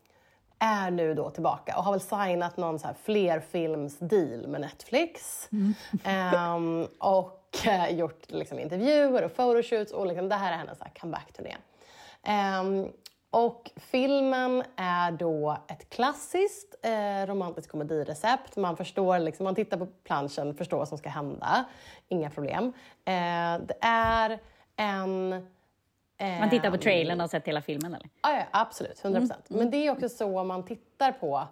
är 0.58 0.90
nu 0.90 1.14
då 1.14 1.30
tillbaka 1.30 1.76
och 1.76 1.84
har 1.84 1.92
väl 1.92 2.00
signat 2.00 2.56
någon 2.56 2.78
så 2.78 2.86
här 2.86 2.96
flerfilmsdeal 3.02 4.46
med 4.46 4.60
Netflix. 4.60 5.48
Ehm, 6.04 6.86
och 6.98 7.58
eh, 7.66 7.98
gjort 7.98 8.30
liksom 8.30 8.58
intervjuer 8.58 9.22
och 9.22 9.36
photoshoots 9.36 9.92
och 9.92 10.06
liksom, 10.06 10.28
det 10.28 10.34
här 10.34 10.52
är 10.52 10.56
hennes 10.56 10.78
comeback-turné. 11.00 11.56
Och 13.30 13.70
filmen 13.76 14.62
är 14.76 15.12
då 15.12 15.56
ett 15.68 15.90
klassiskt 15.90 16.74
eh, 16.82 17.26
romantiskt 17.26 17.70
komedirecept. 17.70 18.56
Man 18.56 18.76
förstår, 18.76 19.18
liksom, 19.18 19.44
man 19.44 19.54
tittar 19.54 19.76
på 19.76 19.86
planschen, 19.86 20.54
förstår 20.54 20.78
vad 20.78 20.88
som 20.88 20.98
ska 20.98 21.08
hända. 21.08 21.64
Inga 22.08 22.30
problem. 22.30 22.72
Eh, 23.04 23.58
det 23.66 23.76
är 23.80 24.38
en... 24.76 25.28
Man 26.18 26.50
tittar 26.50 26.68
på 26.68 26.74
ehm, 26.74 26.80
trailern 26.80 27.20
och 27.20 27.30
sett 27.30 27.48
hela 27.48 27.62
filmen 27.62 27.94
eller? 27.94 28.08
Ja, 28.22 28.36
ja 28.36 28.44
absolut. 28.50 29.04
100 29.04 29.20
procent. 29.20 29.44
Men 29.48 29.70
det 29.70 29.86
är 29.86 29.90
också 29.90 30.08
så 30.08 30.44
man 30.44 30.64
tittar 30.64 31.12
på. 31.12 31.42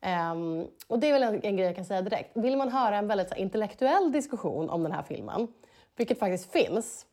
ehm, 0.00 0.66
och 0.86 0.98
det 0.98 1.08
är 1.08 1.12
väl 1.12 1.22
en, 1.22 1.40
en 1.42 1.56
grej 1.56 1.66
jag 1.66 1.76
kan 1.76 1.84
säga 1.84 2.02
direkt. 2.02 2.30
Vill 2.36 2.56
man 2.56 2.68
höra 2.72 2.96
en 2.96 3.08
väldigt 3.08 3.28
så 3.28 3.34
intellektuell 3.34 4.12
diskussion 4.12 4.70
om 4.70 4.82
den 4.82 4.92
här 4.92 5.02
filmen, 5.02 5.48
vilket 5.96 6.18
faktiskt 6.18 6.52
finns, 6.52 7.06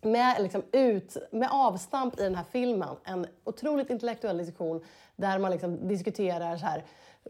med, 0.00 0.42
liksom, 0.42 0.62
ut, 0.72 1.16
med 1.30 1.48
avstamp 1.52 2.20
i 2.20 2.22
den 2.22 2.34
här 2.34 2.44
filmen, 2.50 2.96
en 3.04 3.26
otroligt 3.44 3.90
intellektuell 3.90 4.38
diskussion 4.38 4.84
där 5.16 5.38
man 5.38 5.50
liksom 5.50 5.88
diskuterar 5.88 6.56
så 6.56 6.66
här, 6.66 6.84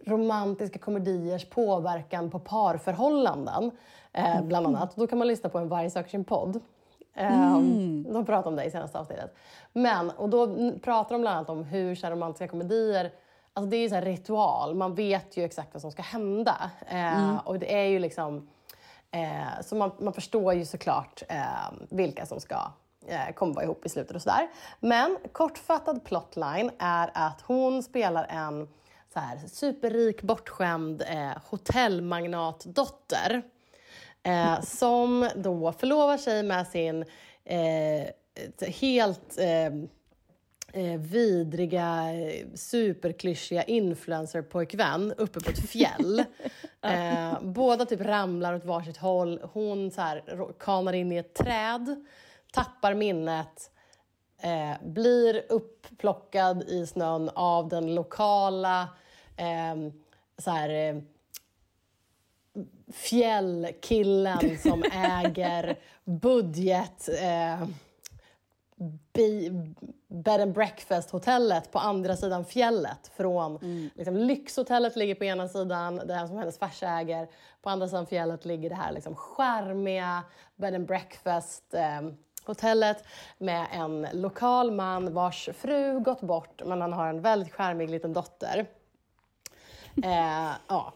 romantiska 0.06 0.78
komediers 0.78 1.44
påverkan 1.44 2.30
på 2.30 2.38
parförhållanden, 2.38 3.70
eh, 4.12 4.42
bland 4.42 4.66
annat. 4.66 4.96
Då 4.96 5.06
kan 5.06 5.18
man 5.18 5.28
lyssna 5.28 5.50
på 5.50 5.58
en 5.58 5.68
Varg 5.68 5.90
söker 5.90 6.10
sin 6.10 6.24
podd. 6.24 6.60
Um, 7.16 8.02
De 8.12 8.26
pratar 8.26 8.50
om 8.50 8.56
det 8.56 8.64
i 8.64 8.70
senaste 8.70 8.98
avsnittet. 8.98 9.34
Men, 9.72 10.10
och 10.10 10.28
då 10.28 10.46
pratar 10.82 11.14
de 11.14 11.20
bland 11.20 11.36
annat 11.36 11.50
om 11.50 11.64
hur 11.64 11.94
så 11.94 12.06
här, 12.06 12.12
romantiska 12.12 12.48
komedier, 12.48 13.12
alltså 13.54 13.70
det 13.70 13.76
är 13.76 13.80
ju 13.80 13.88
så 13.88 13.94
här 13.94 14.02
ritual, 14.02 14.74
man 14.74 14.94
vet 14.94 15.36
ju 15.36 15.44
exakt 15.44 15.68
vad 15.74 15.80
som 15.82 15.92
ska 15.92 16.02
hända. 16.02 16.70
Eh, 16.86 17.36
Och 17.44 17.58
det 17.58 17.74
är 17.74 17.84
ju 17.84 17.98
liksom, 17.98 18.48
eh, 19.10 19.62
så 19.62 19.76
man, 19.76 19.90
man 19.98 20.12
förstår 20.12 20.54
ju 20.54 20.64
såklart 20.64 21.22
eh, 21.28 21.70
vilka 21.90 22.26
som 22.26 22.40
ska 22.40 22.72
eh, 23.06 23.32
kommer 23.34 23.54
vara 23.54 23.64
ihop 23.64 23.86
i 23.86 23.88
slutet 23.88 24.16
och 24.16 24.22
sådär. 24.22 24.48
Men 24.80 25.16
kortfattad 25.32 26.04
plotline 26.04 26.70
är 26.78 27.10
att 27.14 27.40
hon 27.40 27.82
spelar 27.82 28.24
en 28.30 28.68
så 29.12 29.20
här, 29.20 29.38
superrik, 29.46 30.22
bortskämd 30.22 31.02
eh, 31.08 31.30
hotellmagnatdotter 31.50 33.42
eh, 34.22 34.60
som 34.60 35.28
då 35.36 35.72
förlovar 35.72 36.18
sig 36.18 36.42
med 36.42 36.66
sin 36.66 37.04
eh, 37.44 38.06
helt 38.68 39.38
eh, 39.38 39.66
eh, 40.72 41.00
vidriga, 41.00 42.06
superklyschiga 42.54 43.62
influencerpojkvän 43.62 45.12
uppe 45.16 45.40
på 45.40 45.50
ett 45.50 45.68
fjäll. 45.68 46.24
eh, 46.82 47.40
båda 47.42 47.84
typ 47.84 48.00
ramlar 48.00 48.54
åt 48.54 48.64
varsitt 48.64 48.96
håll. 48.96 49.40
Hon 49.52 49.90
så 49.90 50.00
här, 50.00 50.52
kanar 50.58 50.92
in 50.92 51.12
i 51.12 51.16
ett 51.16 51.34
träd, 51.34 52.04
tappar 52.52 52.94
minnet, 52.94 53.70
eh, 54.42 54.88
blir 54.88 55.42
uppplockad 55.48 56.62
i 56.62 56.86
snön 56.86 57.28
av 57.34 57.68
den 57.68 57.94
lokala 57.94 58.88
eh, 59.36 59.92
så 60.38 60.50
här, 60.50 60.68
eh, 60.68 61.02
fjällkillen 62.92 64.58
som 64.58 64.82
äger 64.92 65.76
budget 66.04 67.08
eh, 67.08 67.66
be, 69.12 69.50
bed 70.08 70.40
and 70.40 70.54
breakfast-hotellet 70.54 71.72
på 71.72 71.78
andra 71.78 72.16
sidan 72.16 72.44
fjället. 72.44 73.10
Från, 73.16 73.58
liksom, 73.94 74.16
lyxhotellet 74.16 74.96
ligger 74.96 75.14
på 75.14 75.24
ena 75.24 75.48
sidan, 75.48 75.96
det 75.96 76.14
här 76.14 76.26
som 76.26 76.36
hennes 76.36 76.58
farsa 76.58 76.88
äger. 76.88 77.28
På 77.62 77.70
andra 77.70 77.88
sidan 77.88 78.06
fjället 78.06 78.44
ligger 78.44 78.68
det 78.68 78.76
här 78.76 78.92
liksom, 78.92 79.16
charmiga 79.16 80.22
bed 80.56 80.74
and 80.74 80.86
breakfast 80.86 81.74
eh, 81.74 82.00
hotellet 82.44 83.04
med 83.38 83.66
en 83.72 84.06
lokal 84.12 84.70
man 84.70 85.14
vars 85.14 85.48
fru 85.56 86.00
gått 86.00 86.20
bort 86.20 86.62
men 86.64 86.80
han 86.80 86.92
har 86.92 87.08
en 87.08 87.20
väldigt 87.20 87.52
charmig 87.52 87.90
liten 87.90 88.12
dotter. 88.12 88.66
Eh, 90.04 90.50
ja, 90.68 90.92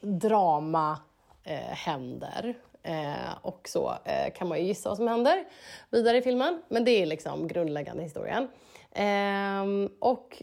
drama 0.00 0.98
eh, 1.44 1.54
händer. 1.56 2.54
Eh, 2.82 3.32
och 3.42 3.68
så 3.68 3.94
eh, 4.04 4.32
kan 4.32 4.48
man 4.48 4.58
ju 4.58 4.64
gissa 4.64 4.88
vad 4.88 4.96
som 4.96 5.08
händer 5.08 5.44
vidare 5.90 6.16
i 6.16 6.22
filmen. 6.22 6.62
Men 6.68 6.84
det 6.84 6.90
är 6.90 7.06
liksom 7.06 7.48
grundläggande 7.48 8.02
historien. 8.02 8.48
Ehm, 8.92 9.88
och 9.98 10.42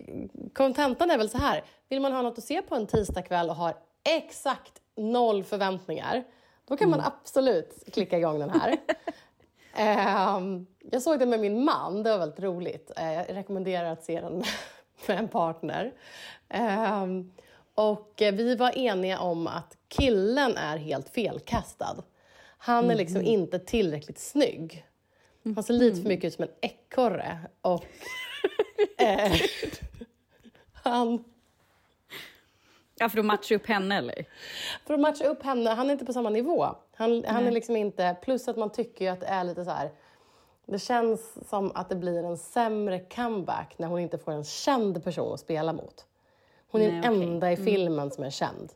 kontentan 0.54 1.12
är 1.12 1.18
väl 1.18 1.30
så 1.30 1.38
här. 1.38 1.64
Vill 1.90 2.02
man 2.02 2.14
ha 2.14 2.22
något 2.22 2.38
att 2.38 2.44
se 2.44 2.62
på 2.62 2.76
en 2.76 2.88
tisdagkväll 2.88 3.50
och 3.50 3.56
har 3.56 3.74
exakt 4.04 4.82
noll 4.96 5.44
förväntningar, 5.44 6.24
då 6.68 6.78
kan 6.78 6.90
man 6.90 7.02
absolut 7.02 7.84
klicka 7.94 8.18
igång 8.18 8.40
den 8.40 8.50
här. 8.50 8.78
Ehm, 9.80 10.68
jag 10.92 11.02
såg 11.02 11.20
den 11.20 11.30
med 11.30 11.40
min 11.40 11.66
man, 11.66 12.04
det 12.04 12.12
var 12.12 12.18
väldigt 12.18 12.40
roligt. 12.40 12.92
Eh, 12.98 13.14
jag 13.14 13.26
rekommenderar 13.30 13.92
att 13.92 14.04
se 14.04 14.22
den 14.22 14.34
med, 14.34 14.48
med 15.08 15.18
en 15.18 15.28
partner. 15.28 15.94
Och 17.78 18.22
eh, 18.22 18.34
vi 18.34 18.56
var 18.56 18.78
eniga 18.78 19.20
om 19.20 19.48
att 19.48 19.78
killen 19.88 20.58
är 20.58 20.78
helt 20.78 21.10
felkastad. 21.10 22.04
Han 22.58 22.92
är 22.92 22.96
liksom 22.96 23.22
inte 23.22 23.60
tillräckligt 23.60 24.20
snygg. 24.20 24.86
Han 25.56 25.64
ser 25.64 25.74
lite 25.74 26.02
för 26.02 26.08
mycket 26.10 26.28
ut 26.28 26.34
som 26.34 26.44
en 26.44 26.50
ekorre. 26.62 27.40
Och 27.62 27.86
eh, 28.98 29.32
han... 30.74 31.24
Ja, 32.96 33.10
för 33.10 33.20
att 33.20 33.26
matcha 33.26 33.56
upp 33.56 33.68
henne 33.68 33.98
eller? 33.98 34.26
För 34.86 34.94
att 34.94 35.00
matcha 35.00 35.26
upp 35.26 35.44
henne, 35.44 35.70
han 35.70 35.88
är 35.88 35.94
inte 35.94 36.06
på 36.06 36.14
samma 36.14 36.30
nivå. 36.30 36.76
Han, 36.96 37.24
han 37.28 37.48
är 37.48 37.52
liksom 37.52 37.76
inte, 37.76 38.16
plus 38.22 38.48
att 38.48 38.58
man 38.58 38.72
tycker 38.72 39.06
ju 39.06 39.12
att 39.12 39.20
det 39.20 39.28
är 39.28 39.44
lite 39.44 39.66
så 39.66 39.72
här... 39.72 39.92
Det 40.66 40.80
känns 40.80 41.50
som 41.50 41.72
att 41.76 41.90
det 41.90 41.96
blir 41.96 42.24
en 42.24 42.38
sämre 42.38 43.00
comeback 43.00 43.76
när 43.78 43.88
hon 43.88 44.00
inte 44.00 44.18
får 44.18 44.32
en 44.32 44.44
känd 44.44 45.04
person 45.04 45.34
att 45.34 45.40
spela 45.40 45.74
mot. 45.74 46.07
Hon 46.72 46.82
är 46.82 46.92
Nej, 46.92 47.02
den. 47.02 47.14
Mm. 47.14 47.30
enda 47.30 47.52
i 47.52 47.56
filmen 47.56 48.12
som 48.12 48.24
är 48.24 48.30
känd. 48.30 48.74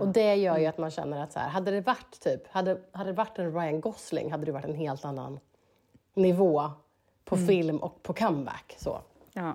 Och 0.00 0.08
det 0.08 0.34
gör 0.34 0.58
ju 0.58 0.66
att 0.66 0.78
man 0.78 0.90
känner 0.90 1.22
att 1.22 1.32
så 1.32 1.38
här, 1.38 1.48
hade 1.48 1.70
det 1.70 1.80
varit 1.80 2.20
typ, 2.20 2.48
hade, 2.48 2.78
hade 2.92 3.10
det 3.10 3.16
varit 3.16 3.38
en 3.38 3.52
Ryan 3.54 3.80
Gosling 3.80 4.30
hade 4.32 4.44
det 4.44 4.52
varit 4.52 4.64
en 4.64 4.74
helt 4.74 5.04
annan 5.04 5.40
nivå 6.14 6.70
på 7.24 7.34
Mm. 7.34 7.48
film 7.48 7.76
och 7.76 8.02
på 8.02 8.12
comeback. 8.12 8.74
Så. 8.78 9.00
Ja. 9.32 9.54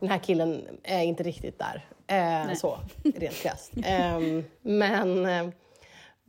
Den 0.00 0.08
här 0.08 0.18
killen 0.18 0.64
är 0.82 1.02
inte 1.02 1.22
riktigt 1.22 1.58
där, 1.58 1.86
eh, 2.06 2.54
så, 2.54 2.78
rent 3.04 3.34
krasst. 3.34 3.72
Ehm, 3.84 4.44
men, 4.62 5.26
eh, 5.26 5.48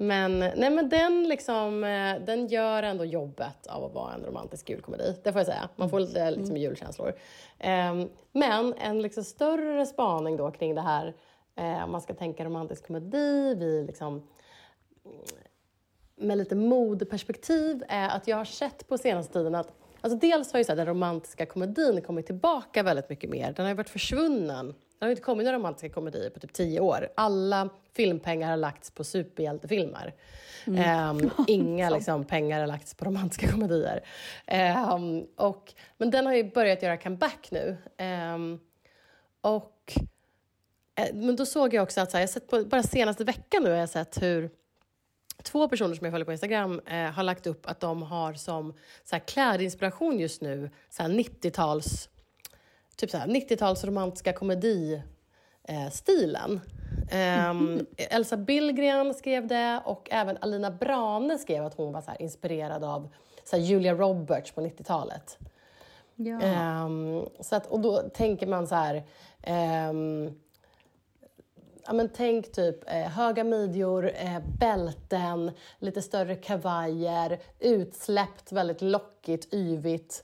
men, 0.02 0.40
nej, 0.40 0.70
men 0.70 0.90
den, 0.90 1.24
liksom, 1.24 1.84
eh, 1.84 2.26
den 2.26 2.48
gör 2.48 2.84
ändå 2.84 3.06
jobbet 3.06 3.68
av 3.68 3.84
att 3.84 3.94
vara 3.94 4.14
en 4.14 4.26
romantisk 4.26 4.70
julkomedi. 4.70 5.16
Det 5.24 5.32
får 5.32 5.40
jag 5.40 5.46
säga. 5.46 5.70
Man 5.76 5.90
får 5.90 6.00
lite 6.00 6.32
liksom, 6.32 6.58
julkänslor. 6.58 7.14
Ehm, 7.60 8.10
men 8.32 8.74
en 8.74 9.02
liksom, 9.02 9.24
större 9.24 9.86
spaning 9.86 10.38
då 10.38 10.52
kring 10.52 10.76
det 10.76 10.82
här, 10.82 11.14
eh, 11.56 11.84
om 11.84 11.92
man 11.92 12.02
ska 12.02 12.14
tänka 12.14 12.46
romantisk 12.46 12.88
komedi, 12.88 13.56
vi 13.56 13.84
liksom, 13.84 14.28
med 16.16 16.38
lite 16.38 16.56
modeperspektiv 16.56 17.84
är 17.88 18.10
att 18.10 18.28
jag 18.28 18.38
har 18.38 18.46
sett 18.46 18.88
på 18.88 18.98
senaste 18.98 19.34
tiden 19.34 19.56
att 19.56 19.74
Alltså 20.02 20.20
dels 20.20 20.52
har 20.52 20.60
ju 20.60 20.64
så 20.64 20.72
här, 20.72 20.78
den 20.78 20.86
romantiska 20.86 21.46
komedin 21.46 22.02
kommit 22.02 22.26
tillbaka 22.26 22.84
väldigt 22.84 23.10
mycket 23.10 23.30
mer. 23.30 23.54
Den 23.54 23.66
har 23.66 23.74
varit 23.74 23.90
försvunnen. 23.90 24.74
Det 25.00 25.06
har 25.06 25.10
inte 25.10 25.22
kommit 25.22 25.46
några 25.46 25.58
romantiska 25.58 25.90
komedier 25.90 26.30
på 26.30 26.40
typ 26.40 26.54
tio 26.54 26.80
år. 26.80 27.10
Alla 27.16 27.70
filmpengar 27.94 28.50
har 28.50 28.58
lagts 28.58 28.92
på 28.92 29.04
superhjältefilmer. 29.04 30.14
Ehm, 30.78 31.30
inga 31.48 31.90
liksom, 31.90 32.26
pengar 32.26 32.60
har 32.60 32.68
lagts 32.68 32.94
på 32.94 33.06
romantiska 33.06 33.48
komedier. 33.52 34.04
Ehm, 34.46 35.26
och, 35.36 35.74
men 35.98 36.12
den 36.12 36.26
har 36.26 36.34
ju 36.34 36.44
börjat 36.44 36.84
göra 36.84 36.98
comeback 36.98 37.48
nu. 37.52 37.78
Ehm, 37.98 38.60
och, 39.42 39.94
eh, 40.96 41.16
men 41.16 41.36
då 41.36 41.46
såg 41.46 41.74
jag 41.74 41.84
också 41.84 42.02
att 42.02 42.12
så 42.12 42.18
här, 42.18 42.22
jag 42.22 42.30
sett 42.30 42.48
på, 42.48 42.64
bara 42.64 42.84
senaste 42.84 43.24
veckan 43.24 43.64
nu 43.64 43.70
har 43.70 43.78
jag 43.78 43.90
sett 43.90 44.22
hur 44.22 44.50
två 45.44 45.70
personer 45.70 45.96
som 45.96 46.06
jag 46.06 46.14
följer 46.14 46.26
på 46.26 46.32
Instagram 46.32 46.82
eh, 46.86 47.12
har 47.12 47.24
lagt 47.24 47.48
upp 47.48 47.70
att 47.70 47.80
de 47.80 48.02
har 48.02 48.34
som 48.34 48.74
så 49.04 49.16
här, 49.16 49.24
klädinspiration 49.28 50.20
just 50.20 50.42
nu 50.42 50.70
så 50.90 51.04
här 51.04 51.10
90-tals 51.10 52.10
typ 53.00 53.10
så 53.12 53.18
här 53.18 53.28
90-tals 53.28 53.84
romantiska 53.84 54.34
komedi 54.34 55.04
eh, 55.64 55.90
stilen. 55.92 56.62
Ehm, 57.12 57.86
Elsa 57.98 58.38
Billgren 58.38 59.14
skrev 59.14 59.48
det 59.48 59.82
och 59.86 60.08
även 60.12 60.38
Alina 60.42 60.72
Brane 60.72 61.38
skrev 61.38 61.66
att 61.66 61.74
hon 61.74 61.94
var 61.94 62.02
så 62.02 62.12
inspirerad 62.20 62.84
av 62.84 63.10
så 63.44 63.58
Julia 63.58 63.94
Roberts 63.94 64.52
på 64.52 64.62
90-talet. 64.62 65.38
Ja. 66.16 66.42
Ehm, 66.42 67.26
så 67.40 67.56
att, 67.56 67.68
och 67.68 67.80
då 67.80 67.98
tänker 67.98 68.48
man 68.48 68.68
så 68.68 68.76
här... 68.76 69.04
ehm, 69.42 70.34
ja, 71.86 71.94
men 71.94 72.10
tänk 72.10 72.52
typ 72.52 72.90
eh, 72.90 72.94
höga 72.96 73.44
midjor, 73.44 74.12
eh, 74.16 74.40
bälten, 74.60 75.52
lite 75.80 76.02
större 76.02 76.36
kavajer, 76.36 77.40
utsläppt, 77.60 78.52
väldigt 78.52 78.82
lockigt, 78.82 79.54
yvigt 79.54 80.24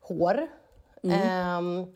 hår. 0.00 0.46
Ehm, 1.02 1.86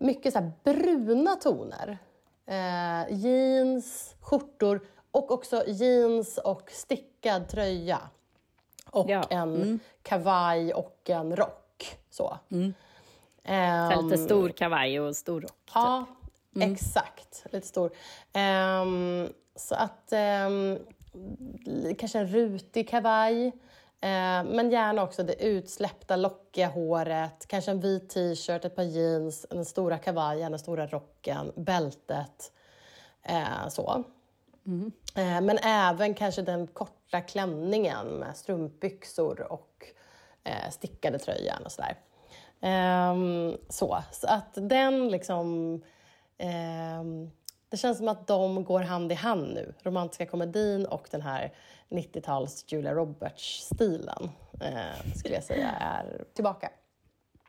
mycket 0.00 0.32
så 0.32 0.50
bruna 0.64 1.34
toner. 1.36 1.98
Eh, 2.46 3.14
jeans, 3.16 4.14
skjortor 4.20 4.80
och 5.10 5.30
också 5.30 5.62
jeans 5.66 6.38
och 6.38 6.70
stickad 6.70 7.48
tröja. 7.48 7.98
Och 8.90 9.10
Ja, 9.10 9.22
en 9.30 9.80
kavaj 10.02 10.74
och 10.74 11.00
en 11.10 11.36
rock. 11.36 11.98
Så. 12.10 12.38
Så 12.48 12.72
Ehm, 13.44 14.04
lite 14.04 14.18
stor 14.18 14.48
kavaj 14.48 15.00
och 15.00 15.16
stor 15.16 15.40
rock. 15.40 15.50
typ. 15.64 15.74
Ja, 15.74 16.04
exakt. 16.54 17.44
Lite 17.50 17.66
stor. 17.66 17.90
Ehm, 18.32 19.28
så 19.56 19.74
att 19.74 20.12
li- 21.64 21.94
kanske 21.98 22.18
en 22.18 22.26
rutig 22.26 22.88
kavaj. 22.88 23.52
Ehm, 24.00 24.46
men 24.46 24.70
gärna 24.70 25.02
också 25.02 25.22
det 25.22 25.44
utsläppta 25.44 26.16
lockiga 26.16 26.68
håret, 26.68 27.46
kanske 27.48 27.70
en 27.70 27.80
vit 27.80 28.10
t-shirt, 28.10 28.64
ett 28.64 28.76
par 28.76 28.82
jeans, 28.82 29.46
den 29.50 29.64
stora 29.64 29.98
kavajen, 29.98 30.52
den 30.52 30.58
stora 30.58 30.86
rocken, 30.86 31.52
bältet. 31.56 32.52
Eh, 33.22 33.68
så. 33.68 34.04
Eh, 35.14 35.40
men 35.40 35.58
även 35.58 36.14
kanske 36.14 36.42
den 36.42 36.66
korta 36.66 37.20
klänningen 37.20 38.06
med 38.06 38.36
strumpbyxor 38.36 39.52
och 39.52 39.84
eh, 40.44 40.70
stickade 40.70 41.18
tröjan 41.18 41.62
och 41.64 41.72
sådär. 41.72 41.96
Ehm, 42.60 43.56
så. 43.68 44.02
så 44.12 44.26
att 44.26 44.54
den 44.54 45.08
liksom... 45.08 45.80
ehm, 46.38 47.30
det 47.70 47.76
känns 47.76 47.98
som 47.98 48.08
att 48.08 48.26
de 48.26 48.64
går 48.64 48.80
hand 48.80 49.12
i 49.12 49.14
hand 49.14 49.54
nu. 49.54 49.74
Romantiska 49.82 50.26
komedin 50.26 50.86
och 50.86 51.08
den 51.10 51.22
här 51.22 51.52
90-tals 51.90 52.64
Julia 52.68 52.94
Roberts-stilen 52.94 54.30
eh, 54.60 55.12
skulle 55.16 55.34
jag 55.34 55.44
säga 55.44 55.70
är 55.70 56.24
tillbaka. 56.34 56.70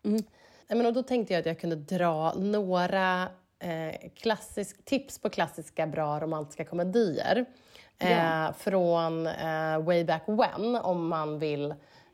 Nej, 0.02 0.24
Men 0.68 0.86
och 0.86 0.94
då 0.94 1.04
tänkte 1.04 1.34
jag 1.34 1.40
att 1.40 1.46
jag 1.46 1.60
kunde 1.60 1.76
dra 1.76 2.34
några 2.34 3.30
eh, 3.60 4.10
klassisk, 4.16 4.86
tips 4.86 5.20
på 5.20 5.30
klassiska 5.30 5.88
bra 5.88 6.20
romantiska 6.20 6.66
komedier. 6.66 7.46
Eh, 8.00 8.12
Ja. 8.12 8.54
Från 8.58 9.28
eh, 9.28 9.80
way 9.84 10.04
back 10.04 10.24
when, 10.28 10.76
om 10.76 11.08
man 11.08 11.40
vill 11.40 11.72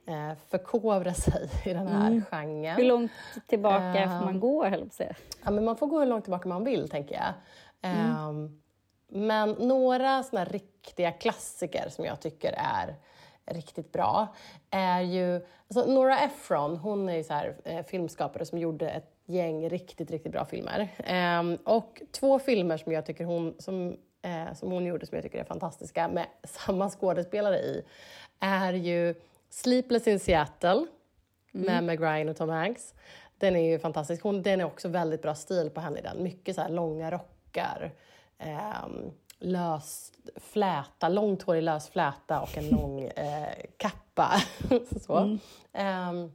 eh, 0.07 0.31
förkovra 0.49 1.13
sig 1.13 1.49
i 1.65 1.73
den 1.73 1.87
här 1.87 2.21
genren. 2.31 2.75
Hur 2.75 2.83
långt 2.85 3.11
tillbaka 3.47 3.83
Ehm. 3.99 4.19
får 4.19 4.25
man 4.25 4.39
gå, 4.39 4.65
höll 4.65 4.89
jag. 4.99 5.15
Ja, 5.43 5.51
men 5.51 5.65
man 5.65 5.75
får 5.77 5.87
gå 5.87 5.99
hur 5.99 6.05
långt 6.05 6.23
tillbaka 6.23 6.49
man 6.49 6.63
vill, 6.63 6.89
tänker 6.89 7.15
jag. 7.15 7.33
Ehm, 7.81 8.61
men 9.07 9.49
några 9.51 10.23
såna 10.23 10.39
här 10.39 10.45
riktiga 10.85 11.11
klassiker 11.11 11.89
som 11.89 12.05
jag 12.05 12.19
tycker 12.19 12.53
är 12.57 12.95
riktigt 13.45 13.91
bra 13.91 14.27
är 14.69 15.01
ju... 15.01 15.45
Alltså 15.67 15.93
Nora 15.93 16.19
Ephron, 16.19 16.77
hon 16.77 17.09
är 17.09 17.15
ju 17.15 17.23
så 17.23 17.33
här, 17.33 17.55
eh, 17.63 17.85
filmskapare 17.85 18.45
som 18.45 18.57
gjorde 18.57 18.89
ett 18.89 19.11
gäng 19.25 19.69
riktigt, 19.69 20.11
riktigt 20.11 20.31
bra 20.31 20.45
filmer. 20.45 20.87
Ehm, 20.97 21.55
och 21.55 22.01
två 22.11 22.39
filmer 22.39 22.77
som 22.77 22.91
jag 22.91 23.05
tycker 23.05 23.25
hon, 23.25 23.55
som, 23.59 23.97
eh, 24.21 24.53
som 24.53 24.71
hon 24.71 24.85
gjorde 24.85 25.05
som 25.05 25.15
jag 25.15 25.23
tycker 25.23 25.39
är 25.39 25.43
fantastiska 25.43 26.07
med 26.07 26.25
samma 26.43 26.89
skådespelare 26.89 27.57
i 27.57 27.83
är 28.39 28.73
ju 28.73 29.15
Sleepless 29.49 30.07
in 30.07 30.19
Seattle 30.19 30.85
med 31.51 31.83
Meg 31.83 32.01
Ryan 32.01 32.29
och 32.29 32.37
Tom 32.37 32.49
Hanks. 32.49 32.93
Den 33.37 33.55
är 33.55 33.71
ju 33.71 33.79
fantastisk. 33.79 34.23
Hon, 34.23 34.41
den 34.41 34.61
är 34.61 34.65
också 34.65 34.87
väldigt 34.87 35.21
bra 35.21 35.35
stil 35.35 35.69
på 35.69 35.81
henne 35.81 35.99
i 35.99 36.01
den. 36.01 36.23
Mycket 36.23 36.55
så 36.55 36.67
långa 36.67 37.11
rockar, 37.11 37.91
ehm, 38.37 39.11
lös 39.39 40.11
fläta, 40.35 41.09
långt 41.09 41.43
hår 41.43 41.55
i 41.55 41.61
lös 41.61 41.89
fläta 41.89 42.41
och 42.41 42.57
en 42.57 42.69
lång 42.69 43.01
eh, 43.15 43.47
kappa. 43.77 44.31
så. 45.01 45.37
Ehm, 45.73 46.31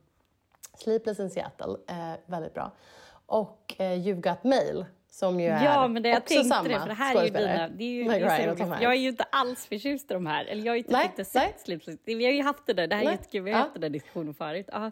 Sleepless 0.74 1.20
in 1.20 1.30
Seattle, 1.30 1.76
eh, 1.88 2.12
väldigt 2.26 2.54
bra. 2.54 2.72
Och 3.26 3.74
eh, 3.78 3.84
You've 3.84 4.20
Got 4.30 4.44
Mail, 4.44 4.84
som 5.10 5.40
ju 5.40 5.46
är 5.48 5.64
Ja, 5.64 5.88
men 5.88 6.02
det, 6.02 6.08
jag 6.08 6.24
tänkte 6.26 6.62
det, 6.68 6.80
för 6.80 6.88
det 6.88 6.94
här 6.94 7.16
är 7.16 7.24
ju 7.24 7.30
dina... 7.30 7.68
Det 7.68 7.84
är 7.84 7.88
ju, 7.88 8.04
Meg 8.04 8.22
det 8.22 8.26
är 8.28 8.82
jag 8.82 8.92
är 8.92 8.98
ju 8.98 9.08
inte 9.08 9.24
alls 9.32 9.66
förtjust 9.66 10.10
i 10.10 10.14
de 10.14 10.26
här. 10.26 10.44
Eller 10.44 10.64
jag 10.64 10.72
har 10.72 10.76
ju 10.76 10.82
typ 10.82 10.92
Nej, 10.92 11.04
inte 11.04 11.16
nej. 11.16 11.24
sett 11.24 11.60
Sleepless. 11.60 11.96
Vi 12.04 12.24
har 12.24 12.32
ju 12.32 12.42
haft 12.42 12.66
det 12.66 12.72
där, 12.72 12.86
det 12.86 12.94
här 12.94 13.02
är 13.02 13.06
Nej. 13.06 13.14
jättekul, 13.14 13.42
vi 13.42 13.50
har 13.50 13.58
Ja. 13.58 13.62
haft 13.62 13.74
den 13.74 13.80
där 13.80 13.88
diskussionen 13.88 14.34
förut. 14.34 14.66
Ja. 14.72 14.90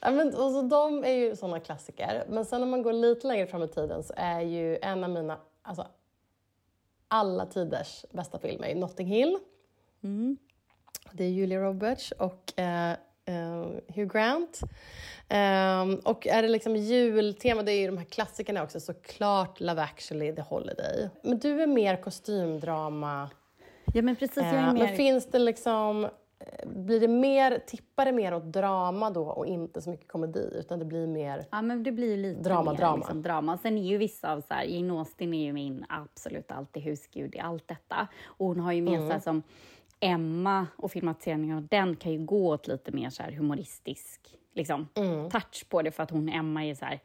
Ja, 0.00 0.10
men, 0.10 0.28
och 0.28 0.50
så 0.52 0.62
de 0.62 1.04
är 1.04 1.12
ju 1.12 1.36
såna 1.36 1.60
klassiker. 1.60 2.24
Men 2.28 2.44
sen 2.44 2.62
om 2.62 2.70
man 2.70 2.82
går 2.82 2.92
lite 2.92 3.26
längre 3.26 3.46
fram 3.46 3.62
i 3.62 3.68
tiden 3.68 4.02
så 4.04 4.14
är 4.16 4.40
ju 4.40 4.78
en 4.82 5.04
av 5.04 5.10
mina, 5.10 5.38
alltså 5.62 5.86
alla 7.14 7.46
tiders 7.46 8.04
bästa 8.12 8.38
film 8.38 8.64
är 8.64 8.74
Notting 8.74 9.06
Hill. 9.06 9.38
Det 11.12 11.24
är 11.24 11.28
Julia 11.28 11.60
Roberts 11.60 12.12
och 12.12 12.52
eh, 12.58 12.90
eh, 13.24 13.66
Hugh 13.94 14.12
Grant. 14.12 14.60
Ehm, 15.28 15.94
och 15.94 16.26
är 16.26 16.42
det 16.42 16.48
liksom 16.48 16.76
jultema, 16.76 17.62
det 17.62 17.72
är 17.72 17.80
ju 17.80 17.86
de 17.86 17.98
här 17.98 18.04
klassikerna 18.04 18.62
också, 18.62 18.80
såklart 18.80 19.60
Love 19.60 19.82
actually, 19.82 20.34
The 20.34 20.42
Holiday. 20.42 21.08
Men 21.22 21.38
du 21.38 21.62
är 21.62 21.66
mer 21.66 22.02
kostymdrama. 22.02 23.30
ja, 23.94 24.02
men 24.02 24.16
precis. 24.16 24.36
Jag 24.36 24.46
är 24.46 24.68
Eh, 24.68 24.72
mer... 24.72 24.84
Men 24.84 24.96
finns 24.96 25.26
det 25.26 25.38
liksom 25.38 26.08
blir 26.66 27.00
det 27.00 27.08
mer, 27.08 27.58
tippar 27.66 28.04
det 28.04 28.12
mer 28.12 28.34
åt 28.34 28.44
drama 28.44 29.10
då 29.10 29.22
och 29.24 29.46
inte 29.46 29.82
så 29.82 29.90
mycket 29.90 30.08
komedi 30.08 30.50
utan 30.54 30.78
det 30.78 30.84
blir 30.84 31.06
mer... 31.06 31.46
Ja, 31.50 31.62
men 31.62 31.82
det 31.82 31.92
blir 31.92 32.16
lite 32.16 32.40
Drama, 32.40 32.70
mer 32.70 32.78
drama. 32.78 32.96
Liksom, 32.96 33.22
drama. 33.22 33.58
Sen 33.58 33.78
är 33.78 33.82
ju 33.82 33.98
vissa 33.98 34.32
av 34.32 34.40
så 34.40 34.54
här, 34.54 34.64
Jane 34.64 34.92
Austen 34.98 35.34
är 35.34 35.44
ju 35.44 35.52
min 35.52 35.84
absolut 35.88 36.50
alltid 36.52 36.82
husgud 36.82 37.34
i 37.34 37.38
allt 37.38 37.68
detta. 37.68 38.08
Och 38.24 38.46
hon 38.46 38.60
har 38.60 38.72
ju 38.72 38.82
med 38.82 38.94
Mm. 38.94 39.06
så 39.06 39.12
här 39.12 39.20
som 39.20 39.42
Emma 40.00 40.66
och 40.76 40.92
filmatiseringen 40.92 41.56
av 41.56 41.66
den 41.66 41.96
kan 41.96 42.12
ju 42.12 42.18
gå 42.18 42.48
åt 42.48 42.66
lite 42.66 42.92
mer 42.92 43.10
så 43.10 43.22
här 43.22 43.32
humoristisk 43.32 44.20
liksom, 44.54 44.88
Mm. 44.94 45.30
touch 45.30 45.66
på 45.68 45.82
det 45.82 45.90
för 45.90 46.02
att 46.02 46.10
hon, 46.10 46.28
Emma, 46.28 46.64
är 46.64 46.74
så 46.74 46.84
här, 46.84 47.00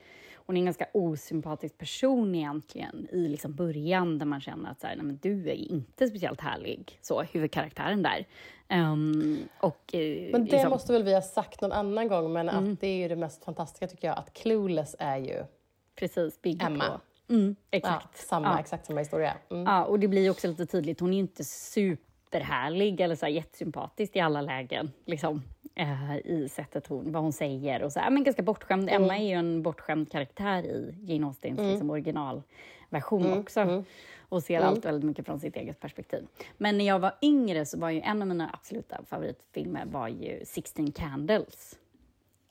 hon 0.50 0.58
är 0.58 0.62
en 0.62 0.66
ganska 0.66 0.88
osympatisk 0.94 1.78
person 1.78 2.36
egentligen 2.36 3.08
i 3.12 3.28
liksom 3.28 3.56
början 3.56 4.18
där 4.18 4.26
man 4.26 4.42
känner 4.42 4.72
att 4.72 4.80
så 4.82 4.88
här, 4.88 4.96
nej, 4.96 5.06
men 5.06 5.18
du 5.22 5.50
är 5.50 5.54
inte 5.54 6.08
speciellt 6.08 6.42
härlig, 6.42 7.00
så 7.02 7.22
huvudkaraktären 7.22 8.04
där. 8.04 8.28
Ehm, 8.68 9.38
och, 9.60 9.96
eh, 9.96 10.32
Men 10.32 10.46
det 10.46 10.52
liksom- 10.52 10.70
måste 10.70 10.94
väl 10.94 11.04
vi 11.04 11.14
ha 11.14 11.22
sagt 11.22 11.62
någon 11.62 11.72
annan 11.72 12.08
gång, 12.08 12.34
men 12.34 12.50
att 12.50 12.80
det 12.80 12.88
är 12.88 12.98
ju 12.98 13.08
det 13.08 13.16
mest 13.16 13.44
fantastiska 13.46 13.88
tycker 13.88 14.08
jag, 14.08 14.18
att 14.18 14.34
Clueless 14.34 14.96
är 15.00 15.18
ju 15.18 15.44
precis 15.96 16.40
Emma. 16.44 16.86
på... 17.28 17.34
Mm, 17.34 17.56
ja, 17.72 17.78
exakt. 17.78 18.18
samma, 18.18 18.48
Ja. 18.48 18.60
exakt 18.60 18.86
samma 18.86 19.00
historia. 19.00 19.38
Mm. 19.52 19.64
Ja, 19.64 19.86
och 19.86 20.00
det 20.00 20.08
blir 20.08 20.30
också 20.32 20.48
lite 20.48 20.66
tydligt, 20.66 21.00
hon 21.00 21.10
är 21.10 21.14
ju 21.14 21.20
inte 21.20 21.44
superhärlig 22.30 23.02
eller 23.02 23.16
så 23.16 23.26
här 23.26 23.34
jättesympatisk 23.34 24.16
i 24.16 24.20
alla 24.20 24.42
lägen, 24.42 24.92
liksom, 25.06 25.42
eh, 25.76 26.18
i 26.18 26.50
sättet 26.50 26.88
hon, 26.88 27.12
vad 27.12 27.24
hon 27.24 27.34
säger 27.34 27.84
och 27.84 27.92
så. 27.92 28.00
här, 28.00 28.12
Men 28.12 28.24
ganska 28.24 28.44
bortskämd. 28.44 28.90
Emma 28.90 29.18
är 29.18 29.24
ju 29.24 29.34
en 29.34 29.64
bortskämd 29.64 30.12
karaktär 30.12 30.64
i 30.64 30.96
Jane 31.02 31.28
Austens 31.28 31.60
liksom, 31.60 31.90
originalversion 31.90 33.40
också. 33.40 33.84
Och 34.32 34.44
ser 34.44 34.62
allt 34.62 34.86
väldigt 34.86 35.04
mycket 35.04 35.26
från 35.26 35.40
sitt 35.40 35.56
eget 35.56 35.80
perspektiv. 35.80 36.28
Men 36.58 36.78
när 36.78 36.86
jag 36.86 37.00
var 37.00 37.14
yngre 37.22 37.66
så 37.66 37.80
var 37.80 37.90
ju 37.90 38.02
en 38.02 38.22
av 38.22 38.28
mina 38.28 38.50
absoluta 38.54 39.02
favoritfilmer 39.10 39.86
var 39.86 40.08
ju 40.08 40.46
16 40.46 40.92
Candles. 40.92 41.78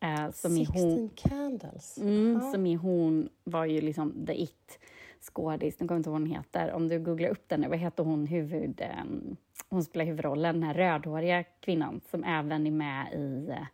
Eh, 0.00 0.30
som 0.30 0.56
är 0.56 0.66
hon, 0.66 1.10
16 1.10 1.10
Candles. 1.14 1.98
Mm, 1.98 2.52
som 2.52 2.66
är 2.66 2.76
hon 2.76 3.28
var 3.44 3.64
ju 3.64 3.80
liksom 3.80 4.26
the 4.26 4.42
it 4.42 4.78
skådis, 5.24 5.80
nu 5.80 5.88
kommer 5.88 5.96
jag 5.96 6.00
inte 6.00 6.08
ihåg 6.10 6.20
vad 6.20 6.28
hon 6.28 6.36
heter. 6.36 6.72
Om 6.72 6.88
du 6.88 6.98
googlar 6.98 7.28
upp 7.28 7.48
den, 7.48 7.68
vad 7.70 7.78
heter 7.78 8.04
hon 8.04 8.26
huvud... 8.26 8.80
ehm, 8.80 9.36
hon 9.70 9.84
spelar 9.84 10.04
huvudrollen, 10.04 10.54
den 10.54 10.62
här 10.62 10.74
rödhåriga 10.74 11.44
kvinnan 11.60 12.00
som 12.10 12.24
även 12.24 12.66
är 12.66 12.70
med 12.70 13.12
i... 13.12 13.48
eh, 13.50 13.66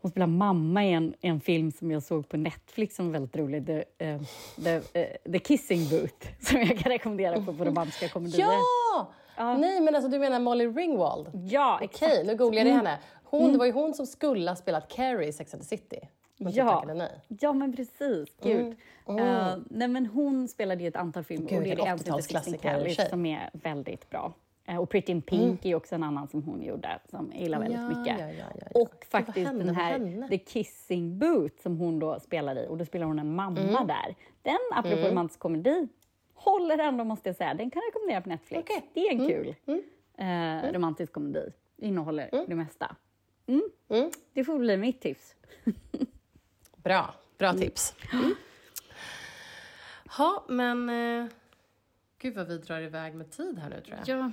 hon 0.00 0.10
spelar 0.10 0.26
mamma 0.26 0.84
i 0.84 0.92
en, 0.92 1.14
en 1.20 1.40
film 1.40 1.72
som 1.72 1.90
jag 1.90 2.02
såg 2.02 2.28
på 2.28 2.36
Netflix 2.36 2.96
som 2.96 3.06
var 3.06 3.12
väldigt 3.12 3.36
rolig, 3.36 3.66
The, 3.66 3.84
eh, 3.98 4.20
the, 4.64 5.00
eh, 5.00 5.32
the 5.32 5.38
Kissing 5.38 5.88
Booth, 5.90 6.26
som 6.40 6.60
jag 6.60 6.78
kan 6.78 6.92
rekommendera 6.92 7.40
på, 7.40 7.54
på 7.54 7.64
romantiska 7.64 8.08
komedier. 8.08 8.46
Ja! 8.46 9.12
Nej, 9.58 9.80
men 9.80 9.94
alltså 9.94 10.10
du 10.10 10.18
menar 10.18 10.40
Molly 10.40 10.66
Ringwald? 10.66 11.30
Ja, 11.32 11.74
Okej, 11.82 11.88
exakt. 11.92 12.26
nu 12.26 12.36
googlar 12.36 12.64
jag 12.64 12.74
henne. 12.74 12.98
Hon, 13.24 13.52
Det 13.52 13.58
var 13.58 13.66
ju 13.66 13.72
hon 13.72 13.94
som 13.94 14.06
skulle 14.06 14.50
ha 14.50 14.56
spelat 14.56 14.88
Carrie 14.88 15.28
i 15.28 15.32
Sex 15.32 15.54
and 15.54 15.62
the 15.62 15.68
City. 15.68 16.08
Men 16.38 16.52
så 16.52 16.58
Ja. 16.58 16.70
tackade 16.70 16.94
nej. 16.94 17.20
Ja, 17.28 17.52
men 17.52 17.76
precis. 17.76 18.28
Gud. 18.42 18.76
Eh, 19.08 19.56
nej, 19.70 19.88
men 19.88 20.06
hon 20.06 20.48
spelade 20.48 20.82
ju 20.82 20.88
ett 20.88 20.96
antal 20.96 21.24
filmer 21.24 21.48
Gud, 21.48 21.58
och 21.58 21.64
det 21.64 21.70
är 21.70 21.76
vilken 21.76 21.92
en 21.92 21.98
som 21.98 22.14
heter 22.14 22.22
16 22.22 22.52
80-talsklassiker 22.54 22.54
i 22.54 22.56
och 22.56 22.60
för 22.60 22.68
Candles 22.68 22.96
sig. 22.96 23.08
som 23.10 23.26
är 23.26 23.50
väldigt 23.52 24.10
bra. 24.10 24.32
Eh, 24.68 24.76
och 24.78 24.90
Pretty 24.90 25.12
in 25.12 25.22
Pink 25.22 25.64
är 25.64 25.68
ju 25.68 25.74
också 25.74 25.94
en 25.94 26.02
annan 26.02 26.28
som 26.28 26.42
hon 26.42 26.62
gjorde 26.62 26.98
som 27.10 27.30
jag 27.32 27.42
gillar 27.42 27.58
väldigt 27.58 27.80
Ja, 27.80 27.88
mycket. 27.88 28.20
ja, 28.38 28.44
ja. 28.60 28.80
Och 28.80 29.06
faktiskt 29.10 29.46
hände 29.46 29.64
den 29.64 29.74
här? 29.76 30.28
The 30.28 30.38
Kissing 30.38 31.18
Booth 31.18 31.62
som 31.62 31.76
hon 31.78 31.98
då 31.98 32.20
spelar 32.20 32.58
i 32.64 32.66
och 32.68 32.76
då 32.76 32.84
spelar 32.84 33.06
hon 33.06 33.18
en 33.18 33.34
mamma 33.34 33.60
Mm. 33.60 33.86
där. 33.86 34.14
Den, 34.42 34.58
apropå 34.72 35.08
romantisk 35.08 35.40
komedi, 35.40 35.88
håller 36.34 36.78
ändå 36.78 37.04
måste 37.04 37.28
jag 37.28 37.36
säga. 37.36 37.54
Den 37.54 37.70
kan 37.70 37.82
jag 37.82 37.88
rekommendera 37.88 38.20
på 38.20 38.28
Netflix. 38.28 38.70
Mm. 38.70 38.82
Det 38.94 39.00
är 39.00 39.12
en 39.12 39.28
kul 39.28 39.54
eh, 40.18 40.72
romantisk 40.72 41.12
komedi. 41.12 41.50
Innehåller 41.76 42.44
det 42.48 42.54
mesta. 42.54 42.96
Mm. 43.46 44.10
Det 44.32 44.44
får 44.44 44.58
bli 44.58 44.76
mitt 44.76 45.00
tips. 45.00 45.34
Bra, 46.86 47.14
bra 47.38 47.52
tips. 47.52 47.94
Mm. 48.12 48.34
Ja, 50.18 50.44
men... 50.48 50.88
Eh, 50.90 51.26
gud 52.18 52.34
vad 52.34 52.46
vi 52.46 52.58
drar 52.58 52.80
iväg 52.80 53.14
med 53.14 53.30
tid 53.30 53.58
här 53.58 53.70
nu 53.70 53.80
tror 53.80 53.98
jag. 54.06 54.08
Ja. 54.18 54.32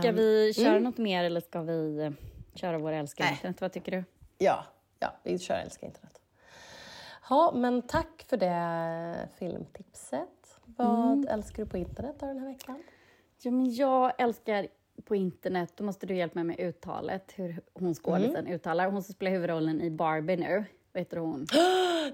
Ska 0.00 0.08
Ehm, 0.08 0.16
vi 0.16 0.52
köra 0.54 0.78
något 0.78 0.98
mer 0.98 1.24
eller 1.24 1.40
ska 1.40 1.62
vi 1.62 1.98
eh, 1.98 2.10
köra 2.54 2.78
våra 2.78 2.96
älskade 2.96 3.28
Nej. 3.28 3.34
internet? 3.36 3.60
Vad 3.60 3.72
tycker 3.72 3.92
du? 3.92 4.04
Ja, 4.38 4.64
ja 4.98 5.14
vi 5.22 5.38
kör 5.38 5.54
Älska 5.54 5.86
internet. 5.86 6.20
Ja, 7.30 7.52
men 7.56 7.82
tack 7.82 8.24
för 8.28 8.36
det 8.36 9.28
filmtipset. 9.38 10.58
Vad 10.64 11.28
älskar 11.28 11.64
du 11.64 11.70
på 11.70 11.76
internet 11.76 12.16
den 12.20 12.38
här 12.38 12.46
veckan? 12.46 12.82
Ja, 13.42 13.50
men 13.50 13.74
jag 13.74 14.12
älskar 14.18 14.68
på 15.04 15.16
internet, 15.16 15.72
då 15.76 15.84
måste 15.84 16.06
du 16.06 16.14
hjälpa 16.16 16.34
mig 16.34 16.44
med 16.44 16.60
uttalet, 16.68 17.32
hur 17.36 17.60
hon 17.74 17.94
skådisen 17.94 18.36
Mm. 18.36 18.52
uttalar. 18.52 18.90
Hon 18.90 19.02
som 19.02 19.14
spelar 19.14 19.32
huvudrollen 19.32 19.80
i 19.80 19.90
Barbie 19.90 20.36
nu. 20.36 20.64
Heter 20.98 21.16
hon? 21.16 21.46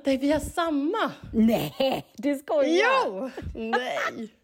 Nej, 0.05 0.19
vi 0.19 0.33
har 0.33 0.41
samma! 0.41 1.13
Nej, 1.33 2.07
du 2.17 2.35
skojar! 2.35 3.07
Jo! 3.07 3.31
Nej! 3.55 4.35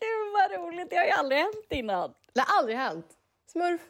Gud 0.00 0.32
vad 0.32 0.60
roligt, 0.60 0.90
det 0.90 0.96
har 0.96 1.04
ju 1.04 1.10
aldrig 1.10 1.38
hänt 1.40 1.66
innan. 1.70 2.14
Det 2.34 2.40
har 2.40 2.58
aldrig 2.58 2.76
hänt. 2.76 3.06
Smurf, 3.52 3.80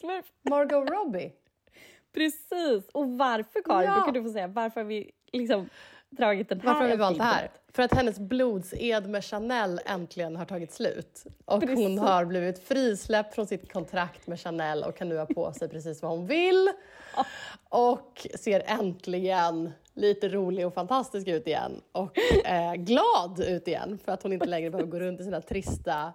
Smurf. 0.00 0.24
Margot 0.50 0.90
Robbie. 0.90 1.32
Precis, 2.14 2.88
och 2.92 3.08
varför 3.08 3.62
Karin? 3.62 3.88
Ja. 3.88 3.94
Då 3.96 4.02
kan 4.02 4.14
du 4.14 4.22
få 4.22 4.30
säga 4.30 4.46
varför 4.46 4.80
har 4.80 4.88
vi 4.88 5.10
liksom 5.32 5.68
dragit 6.10 6.48
den 6.48 6.60
här 6.60 6.66
Varför 6.66 6.80
har 6.80 6.90
vi 6.90 6.96
valt 6.96 7.18
det 7.18 7.24
här? 7.24 7.50
För 7.72 7.82
att 7.82 7.94
hennes 7.94 8.18
blodsed 8.18 9.08
med 9.08 9.24
Chanel 9.24 9.80
äntligen 9.86 10.36
har 10.36 10.44
tagit 10.44 10.72
slut. 10.72 11.24
Och 11.44 11.60
Precis. 11.60 11.78
hon 11.78 11.98
har 11.98 12.24
blivit 12.24 12.58
frisläppt 12.58 13.34
från 13.34 13.46
sitt 13.46 13.72
kontrakt 13.72 14.26
med 14.26 14.40
Chanel 14.40 14.84
och 14.84 14.96
kan 14.96 15.08
nu 15.08 15.18
ha 15.18 15.26
på 15.26 15.52
sig 15.52 15.68
precis 15.68 16.02
vad 16.02 16.10
hon 16.10 16.26
vill. 16.26 16.70
Och 17.68 18.26
ser 18.34 18.62
äntligen 18.66 19.72
lite 19.94 20.28
rolig 20.28 20.66
och 20.66 20.74
fantastisk 20.74 21.28
ut 21.28 21.46
igen. 21.46 21.80
Och 21.92 22.18
eh, 22.44 22.74
glad 22.74 23.40
ut 23.40 23.68
igen 23.68 23.98
för 24.04 24.12
att 24.12 24.22
hon 24.22 24.32
inte 24.32 24.46
längre 24.46 24.70
behöver 24.70 24.90
gå 24.90 24.98
runt 24.98 25.20
i 25.20 25.24
sina 25.24 25.40
trista 25.40 26.12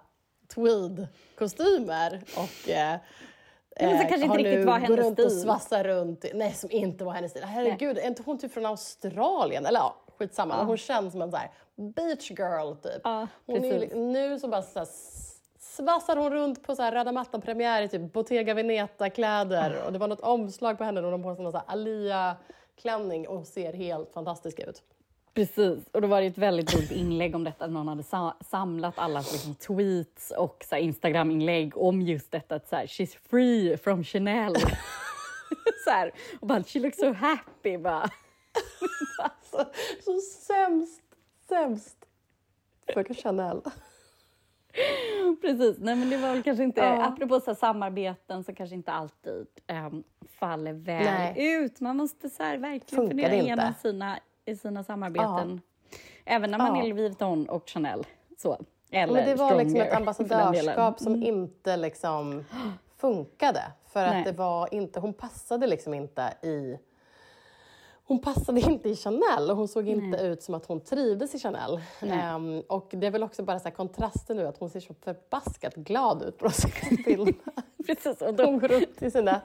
tweed-kostymer. 0.54 2.22
Och 2.36 2.70
eh, 2.70 2.96
men 3.80 3.98
som 3.98 4.08
kanske 4.08 4.24
inte 4.26 4.38
riktigt 4.38 4.66
var 4.66 4.72
går 4.72 4.86
hennes 4.86 5.00
runt 5.00 5.18
och 5.18 5.30
stil. 5.30 5.40
svassar 5.40 5.84
runt. 5.84 6.24
Nej, 6.34 6.52
som 6.52 6.70
inte 6.70 7.04
var 7.04 7.12
hennes 7.12 7.30
stil. 7.30 7.44
Herregud, 7.44 7.98
är 7.98 8.06
inte 8.06 8.22
hon 8.26 8.38
typ 8.38 8.52
från 8.52 8.66
Australien? 8.66 9.66
Eller 9.66 9.80
ja, 9.80 10.05
skitsamma. 10.18 10.56
Men 10.56 10.66
hon 10.66 10.76
känns 10.76 11.12
som 11.12 11.22
en 11.22 11.30
så 11.30 11.36
här 11.36 11.50
beach 11.76 12.30
girl 12.30 12.74
typ. 12.74 13.00
Ja, 13.04 13.28
hon 13.46 13.64
är, 13.64 13.94
nu 13.94 14.38
så 14.38 14.48
bara 14.48 14.62
så 14.62 14.78
här, 14.78 14.88
svassar 15.58 16.16
hon 16.16 16.32
runt 16.32 16.62
på 16.62 16.76
så 16.76 16.82
här 16.82 16.92
röda 16.92 17.12
mattan-premiär 17.12 17.82
i 17.82 17.88
typ 17.88 18.12
Bottega 18.12 18.54
Veneta-kläder. 18.54 19.82
Och 19.86 19.92
det 19.92 19.98
var 19.98 20.08
något 20.08 20.20
omslag 20.20 20.78
på 20.78 20.84
henne 20.84 21.00
då 21.00 21.10
hon 21.10 21.24
har 21.24 21.34
på 21.34 21.50
sig 21.50 21.60
här 21.66 21.72
Alia-klänning 21.72 23.28
och 23.28 23.46
ser 23.46 23.72
helt 23.72 24.12
fantastisk 24.12 24.58
ut. 24.58 24.82
Precis, 25.34 25.78
och 25.92 26.00
då 26.00 26.08
var 26.08 26.20
det 26.20 26.26
ett 26.26 26.38
väldigt 26.38 26.74
roligt 26.74 26.90
inlägg 26.90 27.34
om 27.34 27.44
detta. 27.44 27.66
Någon 27.66 27.88
hade 27.88 28.02
sa- 28.02 28.36
samlat 28.50 28.98
alla 28.98 29.18
liksom, 29.20 29.54
tweets 29.54 30.30
och 30.30 30.64
Instagram-inlägg 30.72 31.76
om 31.76 32.02
just 32.02 32.30
detta 32.30 32.54
att 32.54 32.68
så 32.68 32.76
här, 32.76 32.86
she's 32.86 33.16
free 33.30 33.76
from 33.76 34.04
Chanel. 34.04 34.54
så 35.84 35.90
här, 35.90 36.12
och 36.40 36.46
bara, 36.46 36.62
she 36.62 36.78
looks 36.78 36.98
so 36.98 37.12
happy. 37.12 37.78
Bara. 37.78 38.10
Så, 39.50 39.64
så 40.04 40.20
sämst, 40.20 41.02
sämst 41.48 41.96
för 42.94 43.14
Chanel. 43.14 43.60
Precis, 45.40 45.76
nej 45.78 45.94
men 45.96 46.10
det 46.10 46.16
var 46.16 46.28
väl 46.32 46.42
kanske 46.42 46.64
inte, 46.64 46.80
Ja. 46.80 47.04
apropå 47.06 47.40
så 47.40 47.54
samarbeten 47.54 48.44
så 48.44 48.54
kanske 48.54 48.76
inte 48.76 48.92
alltid 48.92 49.46
ehm, 49.66 50.02
faller 50.38 50.72
väl 50.72 51.04
Nej. 51.04 51.34
ut. 51.54 51.80
Man 51.80 51.96
måste 51.96 52.30
så 52.30 52.42
här, 52.42 52.58
verkligen 52.58 53.02
Funkar 53.02 53.08
fundera 53.08 53.32
inte? 53.32 53.46
igenom 53.46 53.72
sina, 53.82 54.18
i 54.44 54.56
sina 54.56 54.84
samarbeten. 54.84 55.60
Även 56.24 56.50
när 56.50 56.58
man 56.58 56.76
Ja. 56.76 56.82
är 56.82 56.88
Louis 56.88 56.96
Vuitton 57.10 57.48
och 57.48 57.68
Chanel. 57.68 58.06
Så. 58.38 58.58
Eller 58.90 59.12
Men 59.12 59.24
det 59.24 59.34
var 59.34 59.56
liksom 59.56 59.80
ett 59.80 59.92
ambassadörskap 59.96 61.00
som 61.00 61.22
inte 61.22 61.76
liksom 61.76 62.44
funkade. 62.96 63.62
För 63.92 64.06
Nej. 64.06 64.18
att 64.18 64.24
det 64.24 64.32
var 64.32 64.74
inte, 64.74 65.00
hon 65.00 65.12
passade 65.12 65.66
liksom 65.66 65.94
inte 65.94 66.22
i 66.42 66.78
hon 68.08 68.18
passade 68.18 68.60
inte 68.60 68.88
i 68.88 68.96
Chanel 68.96 69.50
och 69.50 69.56
hon 69.56 69.68
såg 69.68 69.88
inte 69.88 70.18
ut 70.18 70.42
som 70.42 70.54
att 70.54 70.66
hon 70.66 70.80
trivdes 70.80 71.34
i 71.34 71.38
Chanel. 71.38 71.80
Ehm, 72.00 72.60
och 72.68 72.88
det 72.90 73.06
är 73.06 73.10
väl 73.10 73.22
också 73.22 73.42
bara 73.42 73.58
så 73.58 73.70
kontrasten 73.70 74.36
nu 74.36 74.46
att 74.46 74.58
hon 74.58 74.70
ser 74.70 74.80
så 74.80 74.94
förbaskat 74.94 75.74
glad 75.74 76.22
ut 76.22 76.38
på. 76.38 76.48
Precis, 77.86 78.22
och 78.22 78.34
då, 78.34 78.44
Hon 78.44 78.58
går 78.58 78.68
runt 78.68 79.02
i 79.02 79.10
sina 79.10 79.40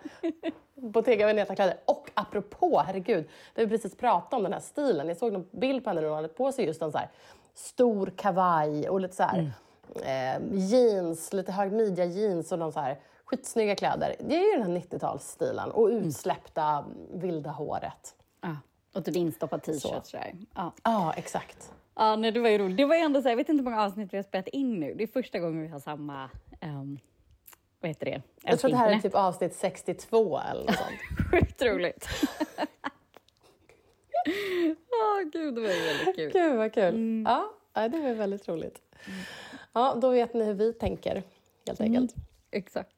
Bottega 0.76 1.26
Veneta-kläder. 1.26 1.78
Och 1.86 2.12
apropå, 2.14 2.84
herregud, 2.86 3.30
det 3.54 3.66
vi 3.66 3.70
precis 3.70 3.96
pratat 3.96 4.34
om 4.34 4.44
den 4.44 4.54
här 4.54 4.60
stilen. 4.60 5.08
Jag 5.08 5.18
såg 5.18 5.34
en 5.34 5.48
bild 5.52 5.84
på 5.84 5.90
henne 5.90 6.02
när 6.02 6.08
hon 6.08 6.16
hade 6.16 6.28
på 6.28 6.52
sig 6.52 6.66
just 6.66 6.82
en 6.82 6.92
så 6.92 7.00
stor 7.54 8.14
kavaj 8.16 8.90
och 8.90 9.00
lite 9.00 9.16
så 9.16 9.24
här 9.24 9.54
eh, 10.04 10.42
jeans, 10.52 11.34
lite 11.34 11.52
hög 11.52 11.72
midja 11.72 12.06
jeans 12.06 12.52
och 12.52 12.60
någon 12.60 12.72
så 12.72 12.80
här 12.80 13.00
skitsnygga 13.26 13.76
kläder. 13.76 14.16
Det 14.20 14.36
är 14.36 14.52
ju 14.52 14.64
den 14.64 14.72
här 14.72 14.80
90-talsstilen 14.80 15.70
och 15.70 15.88
utsläppta 15.88 16.86
vilda 17.14 17.50
håret. 17.50 18.16
Och 18.94 19.06
typ 19.06 19.16
instoppad 19.16 19.66
Så. 19.66 19.72
t-shirt. 19.72 20.06
sådär. 20.06 20.34
Ja. 20.56 20.74
Ja, 20.84 21.14
exakt. 21.18 21.72
Ja, 21.96 22.16
nej, 22.16 22.32
det 22.32 22.40
var 22.40 22.50
ju 22.50 22.58
roligt. 22.58 22.78
Det 22.78 22.86
var 22.86 22.96
ju 22.96 23.02
ändå 23.02 23.22
så 23.22 23.24
här, 23.24 23.30
jag 23.32 23.38
vet 23.38 23.50
inte 23.50 23.64
hur 23.64 23.70
många 23.70 23.84
avsnitt 23.84 24.14
vi 24.14 24.18
har 24.18 24.24
spelat 24.24 24.48
in 24.48 24.80
nu. 24.80 24.94
Det 24.94 25.04
är 25.04 25.08
första 25.08 25.40
gången 25.40 25.62
vi 25.62 25.68
har 25.68 25.80
samma, 25.80 26.30
ehm, 26.60 27.00
vad 27.80 27.90
heter 27.90 28.06
det? 28.06 28.22
Jag 28.44 28.60
tror 28.60 28.72
det 28.72 28.78
här 28.78 28.92
är 28.92 29.00
typ 29.00 29.16
avsnitt 29.16 29.56
62 29.56 30.40
eller 30.52 30.64
något 30.66 30.76
sånt. 30.76 31.00
Sjukt 31.32 31.62
roligt. 31.62 32.08
Åh 34.92 35.22
gud, 35.34 35.56
det 35.56 35.62
var 35.62 35.70
ju 35.70 35.82
väldigt 35.82 36.16
kul. 36.16 36.32
Gud 36.34 36.58
vad 36.58 36.74
kul. 36.74 37.24
Ja, 37.28 37.52
ja, 37.74 37.88
det 37.88 38.00
var 38.00 38.14
väldigt 38.14 38.48
roligt. 38.48 38.82
Ja, 39.74 39.96
då 40.02 40.10
vet 40.10 40.34
ni 40.34 40.44
hur 40.44 40.54
vi 40.54 40.74
tänker 40.74 41.24
helt 41.68 41.82
enkelt. 41.82 42.16
Exakt. 42.52 42.96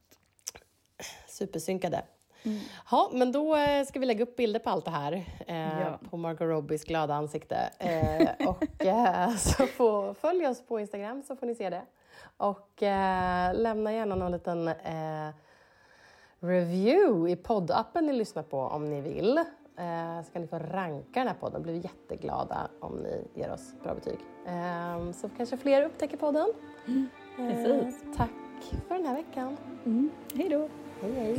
Supersynkade. 1.28 2.04
Ja, 2.92 3.10
men 3.14 3.32
då 3.32 3.56
eh, 3.56 3.86
ska 3.86 4.00
vi 4.00 4.06
lägga 4.06 4.24
upp 4.24 4.36
bilder 4.36 4.60
på 4.60 4.70
allt 4.70 4.86
det 4.86 4.92
här 4.92 5.14
eh, 5.48 5.80
Ja. 5.82 6.00
på 6.10 6.18
Margot 6.18 6.42
Robbies 6.48 6.84
glada 6.86 7.14
ansikte. 7.16 7.56
Eh, 7.80 8.48
och 8.48 8.86
eh, 8.86 9.30
så 9.36 9.68
få, 9.68 10.14
följ 10.14 10.48
oss 10.48 10.62
på 10.68 10.80
Instagram 10.80 11.24
så 11.24 11.36
får 11.36 11.46
ni 11.48 11.56
se 11.56 11.70
det. 11.70 11.82
Och 12.38 12.84
eh, 12.84 13.54
lämna 13.56 13.94
gärna 13.94 14.16
någon 14.16 14.32
liten 14.32 14.68
eh, 14.68 15.30
review 16.40 17.32
i 17.32 17.36
poddappen 17.36 18.06
ni 18.06 18.14
lyssnar 18.14 18.44
på 18.44 18.60
om 18.60 18.90
ni 18.90 19.02
vill. 19.02 19.38
Eh, 19.78 20.24
så 20.26 20.32
kan 20.34 20.42
ni 20.42 20.48
få 20.48 20.60
ranka 20.60 21.20
den 21.20 21.28
här 21.28 21.36
podden. 21.40 21.62
blir 21.62 21.74
vi 21.74 21.80
jätteglada 21.80 22.68
om 22.80 22.96
ni 22.96 23.28
ger 23.34 23.52
oss 23.52 23.74
bra 23.84 23.94
betyg. 23.94 24.18
Eh, 24.48 25.12
så 25.12 25.30
kanske 25.38 25.58
fler 25.58 25.82
upptäcker 25.86 26.18
podden. 26.18 26.48
Precis. 27.38 28.04
Eh, 28.04 28.16
tack 28.18 28.30
för 28.88 28.96
den 28.96 29.06
här 29.06 29.16
veckan. 29.16 29.58
Mm. 29.86 30.10
Hej 30.36 30.50
då. 30.50 30.70
Hej 31.02 31.12
hej. 31.14 31.38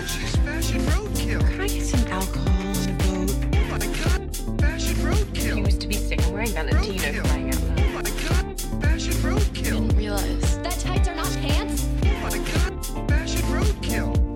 Can 0.00 1.60
I 1.60 1.68
get 1.68 1.84
some 1.84 2.06
alcohol? 2.08 2.46
Oh 2.48 3.26
my 3.68 3.78
god, 3.78 4.34
fashion 4.58 4.96
roadkill. 4.96 5.66
Used 5.66 5.80
to 5.82 5.86
be 5.88 5.98
wearing 6.32 6.48
Valentino 6.48 7.22
flying 7.24 7.50
out. 7.50 7.60
Oh 7.60 7.88
my 7.92 8.02
god, 8.02 8.60
fashion 8.80 9.12
roadkill. 9.12 9.62
Didn't 9.62 9.96
realize 9.98 10.58
that 10.62 10.78
tights 10.80 11.06
are 11.06 11.14
not 11.14 11.30
pants. 11.42 11.86
Oh 12.02 12.08
my 12.22 12.38
god, 12.38 13.08
fashion 13.10 13.42
roadkill. 13.42 14.29